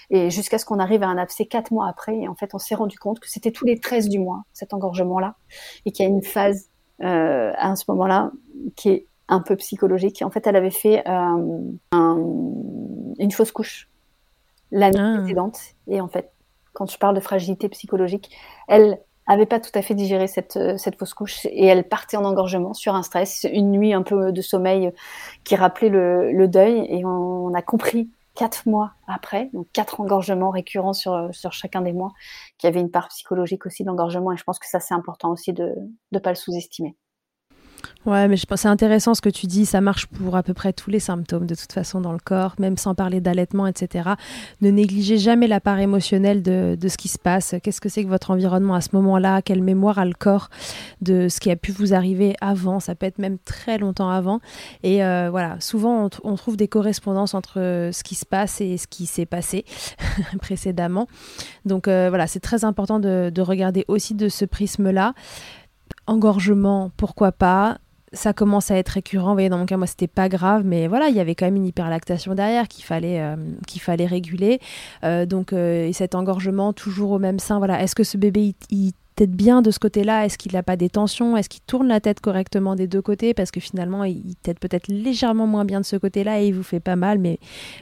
[0.09, 2.17] et jusqu'à ce qu'on arrive à un abcès quatre mois après.
[2.17, 4.73] Et en fait, on s'est rendu compte que c'était tous les 13 du mois, cet
[4.73, 5.35] engorgement-là,
[5.85, 6.69] et qu'il y a une phase
[7.03, 8.31] euh, à ce moment-là
[8.75, 10.21] qui est un peu psychologique.
[10.23, 11.03] En fait, elle avait fait
[13.21, 13.90] une fausse couche.
[14.71, 15.17] L'année ah.
[15.19, 15.59] précédente.
[15.87, 16.31] Et en fait,
[16.73, 18.35] quand je parle de fragilité psychologique,
[18.67, 22.17] elle avait pas tout à fait digéré cette, euh, cette fausse couche et elle partait
[22.17, 24.91] en engorgement sur un stress, une nuit un peu de sommeil
[25.43, 30.51] qui rappelait le, le deuil et on, a compris quatre mois après, donc quatre engorgements
[30.51, 32.13] récurrents sur, sur chacun des mois,
[32.57, 35.31] qu'il y avait une part psychologique aussi d'engorgement et je pense que ça c'est important
[35.31, 35.75] aussi de
[36.11, 36.95] ne pas le sous-estimer.
[38.05, 39.65] Ouais, mais je pense c'est intéressant ce que tu dis.
[39.65, 42.55] Ça marche pour à peu près tous les symptômes de toute façon dans le corps,
[42.59, 44.11] même sans parler d'allaitement, etc.
[44.61, 47.55] Ne négligez jamais la part émotionnelle de, de ce qui se passe.
[47.61, 49.41] Qu'est-ce que c'est que votre environnement à ce moment-là?
[49.41, 50.49] Quelle mémoire a le corps
[51.01, 52.79] de ce qui a pu vous arriver avant?
[52.79, 54.39] Ça peut être même très longtemps avant.
[54.83, 57.59] Et euh, voilà, souvent on, trouve des correspondances entre
[57.93, 59.63] ce qui se passe et ce qui s'est passé
[60.41, 61.07] précédemment.
[61.65, 65.13] Donc euh, voilà, c'est très important de, de regarder aussi de ce prisme-là
[66.07, 67.77] engorgement, pourquoi pas
[68.13, 69.29] ça commence à être récurrent.
[69.29, 71.45] Vous voyez, dans mon cas, moi, c'était pas grave, mais voilà, il y avait quand
[71.45, 73.35] même une hyperlactation derrière qu'il fallait, euh,
[73.79, 74.59] fallait réguler.
[75.03, 77.81] Euh, donc, euh, et cet engorgement toujours au même sein, voilà.
[77.81, 78.55] Est-ce que ce bébé,
[79.29, 81.37] bien de ce côté-là Est-ce qu'il n'a pas des tensions?
[81.37, 83.33] Est-ce qu'il tourne la tête correctement des deux côtés?
[83.33, 86.63] Parce que finalement, il tête peut-être légèrement moins bien de ce côté-là et il vous
[86.63, 87.39] fait pas mal, mais,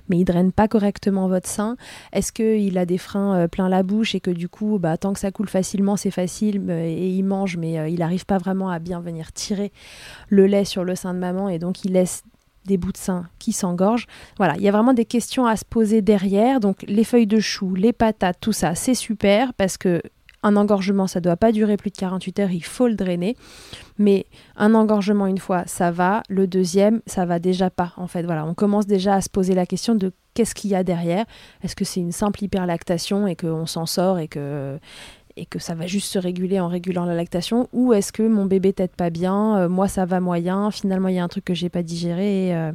[0.10, 1.78] mais il draine pas correctement votre sein.
[2.14, 5.14] Est-ce qu'il a des freins euh, plein la bouche et que du coup, bah, tant
[5.14, 8.38] que ça coule facilement, c'est facile euh, et il mange, mais euh, il n'arrive pas
[8.38, 9.72] vraiment à bien venir tirer
[10.30, 12.24] le lait sur le sein de maman et donc il laisse
[12.66, 14.08] des bouts de sein qui s'engorgent.
[14.38, 16.60] Voilà, il y a vraiment des questions à se poser derrière.
[16.60, 20.02] Donc les feuilles de chou, les patates, tout ça, c'est super parce que
[20.44, 23.36] un engorgement, ça doit pas durer plus de 48 heures, il faut le drainer.
[23.98, 24.26] Mais
[24.56, 26.24] un engorgement une fois, ça va.
[26.30, 27.94] Le deuxième, ça va déjà pas.
[27.98, 30.76] En fait, voilà, on commence déjà à se poser la question de qu'est-ce qu'il y
[30.76, 31.26] a derrière.
[31.64, 34.80] Est-ce que c'est une simple hyperlactation et qu'on s'en sort et que
[35.40, 37.70] et que ça va juste se réguler en régulant la lactation?
[37.72, 41.16] Ou est-ce que mon bébé t'aide pas bien, euh, moi ça va moyen, finalement il
[41.16, 42.72] y a un truc que j'ai pas digéré euh,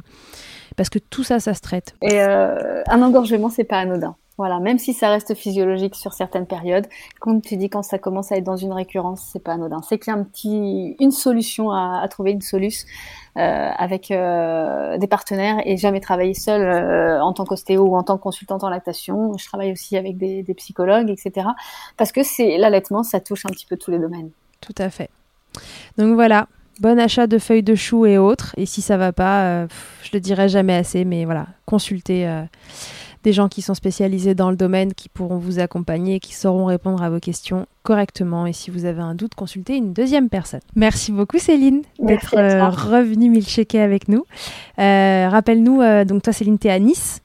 [0.75, 1.95] parce que tout ça ça se traite.
[2.01, 4.15] Et euh, un engorgement c'est pas anodin.
[4.37, 6.87] Voilà, même si ça reste physiologique sur certaines périodes,
[7.21, 9.81] comme tu dis, quand ça commence à être dans une récurrence, c'est pas anodin.
[9.81, 12.85] C'est qu'il y a un petit, une solution à, trouver, une solution
[13.37, 18.03] euh, avec euh, des partenaires et jamais travailler seul euh, en tant qu'ostéo ou en
[18.03, 19.37] tant que consultante en lactation.
[19.37, 21.47] Je travaille aussi avec des, psychologues, etc.
[21.95, 24.31] Parce que c'est l'allaitement, ça touche un petit peu tous les domaines.
[24.59, 25.09] Tout à fait.
[25.97, 26.47] Donc voilà,
[26.81, 28.53] bon achat de feuilles de chou et autres.
[28.57, 29.65] Et si ça va pas,
[30.03, 32.27] je le dirai jamais assez, mais voilà, consultez
[33.25, 37.01] des gens qui sont spécialisés dans le domaine, qui pourront vous accompagner, qui sauront répondre
[37.01, 38.45] à vos questions correctement.
[38.45, 40.61] Et si vous avez un doute, consultez une deuxième personne.
[40.75, 44.25] Merci beaucoup Céline d'être euh, revenue milchecker avec nous.
[44.79, 47.21] Euh, rappelle-nous, euh, donc toi Céline, tu es à Nice.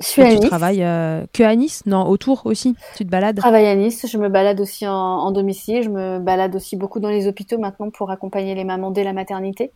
[0.00, 0.48] Je suis à tu Nice.
[0.48, 0.84] travailles
[1.32, 4.28] que à Nice Non, autour aussi Tu te balades Je travaille à Nice, je me
[4.28, 8.10] balade aussi en, en, domicile, je me balade aussi beaucoup dans les hôpitaux maintenant pour
[8.10, 9.72] accompagner les mamans dès la maternité.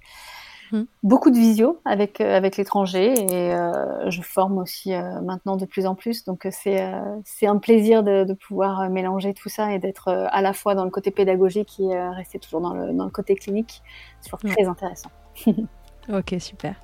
[0.72, 0.86] Mhm.
[1.02, 5.66] Beaucoup de visio avec, euh, avec l'étranger et euh, je forme aussi euh, maintenant de
[5.66, 6.24] plus en plus.
[6.24, 6.90] Donc c'est
[7.24, 10.84] c'est un plaisir de, de, pouvoir mélanger tout ça et d'être à la fois dans
[10.84, 13.82] le côté pédagogique et rester toujours dans le, dans le côté clinique.
[14.20, 15.10] C'est toujours très intéressant.
[16.08, 16.74] Ok, super.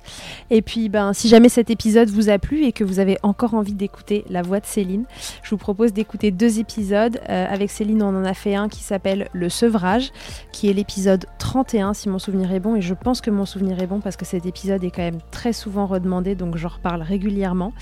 [0.49, 3.53] Et puis, ben, si jamais cet épisode vous a plu et que vous avez encore
[3.53, 5.03] envie d'écouter la voix de Céline,
[5.43, 7.19] je vous propose d'écouter deux épisodes.
[7.27, 10.11] Euh, avec Céline, on en a fait un qui s'appelle Le sevrage,
[10.53, 12.77] qui est l'épisode 31, si mon souvenir est bon.
[12.77, 15.19] Et je pense que mon souvenir est bon parce que cet épisode est quand même
[15.31, 17.73] très souvent redemandé, donc j'en reparle régulièrement.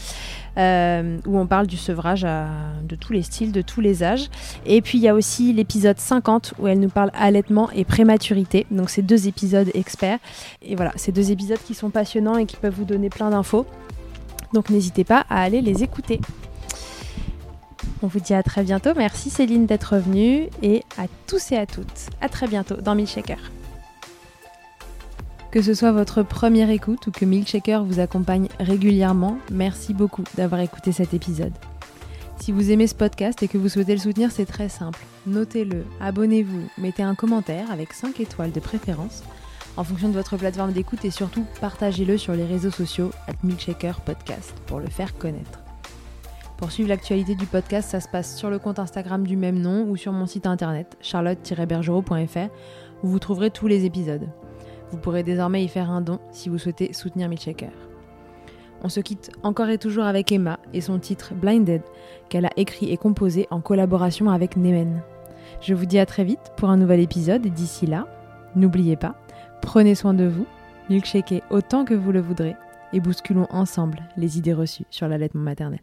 [0.58, 4.30] Euh, où on parle du sevrage de tous les styles, de tous les âges.
[4.66, 8.66] Et puis il y a aussi l'épisode 50 où elle nous parle allaitement et prématurité.
[8.72, 10.18] Donc c'est deux épisodes experts.
[10.64, 13.68] Et voilà, c'est deux épisodes qui sont passionnants et qui peuvent vous donner plein d'infos.
[14.54, 16.20] Donc n'hésitez pas à aller les écouter.
[18.02, 18.92] On vous dit à très bientôt.
[18.96, 22.10] Merci Céline d'être venue et à tous et à toutes.
[22.20, 23.38] À très bientôt dans Milkshaker.
[25.52, 30.60] Que ce soit votre première écoute ou que Milkshaker vous accompagne régulièrement, merci beaucoup d'avoir
[30.60, 31.54] écouté cet épisode.
[32.40, 35.00] Si vous aimez ce podcast et que vous souhaitez le soutenir, c'est très simple.
[35.26, 39.24] Notez-le, abonnez-vous, mettez un commentaire avec 5 étoiles de préférence
[39.78, 44.02] en fonction de votre plateforme d'écoute et surtout partagez-le sur les réseaux sociaux at Milkshaker
[44.02, 45.62] Podcast pour le faire connaître.
[46.58, 49.88] Pour suivre l'actualité du podcast, ça se passe sur le compte Instagram du même nom
[49.88, 52.50] ou sur mon site internet charlotte-bergerot.fr
[53.04, 54.28] où vous trouverez tous les épisodes.
[54.92, 57.72] Vous pourrez désormais y faire un don si vous souhaitez soutenir Milkshaker.
[58.84, 61.82] On se quitte encore et toujours avec Emma et son titre Blinded,
[62.30, 65.02] qu'elle a écrit et composé en collaboration avec Nemen.
[65.62, 68.08] Je vous dis à très vite pour un nouvel épisode et d'ici là,
[68.56, 69.16] n'oubliez pas,
[69.62, 70.46] prenez soin de vous,
[70.90, 72.56] milkshakez autant que vous le voudrez
[72.94, 75.80] et bousculons ensemble les idées reçues sur l'allaitement maternel.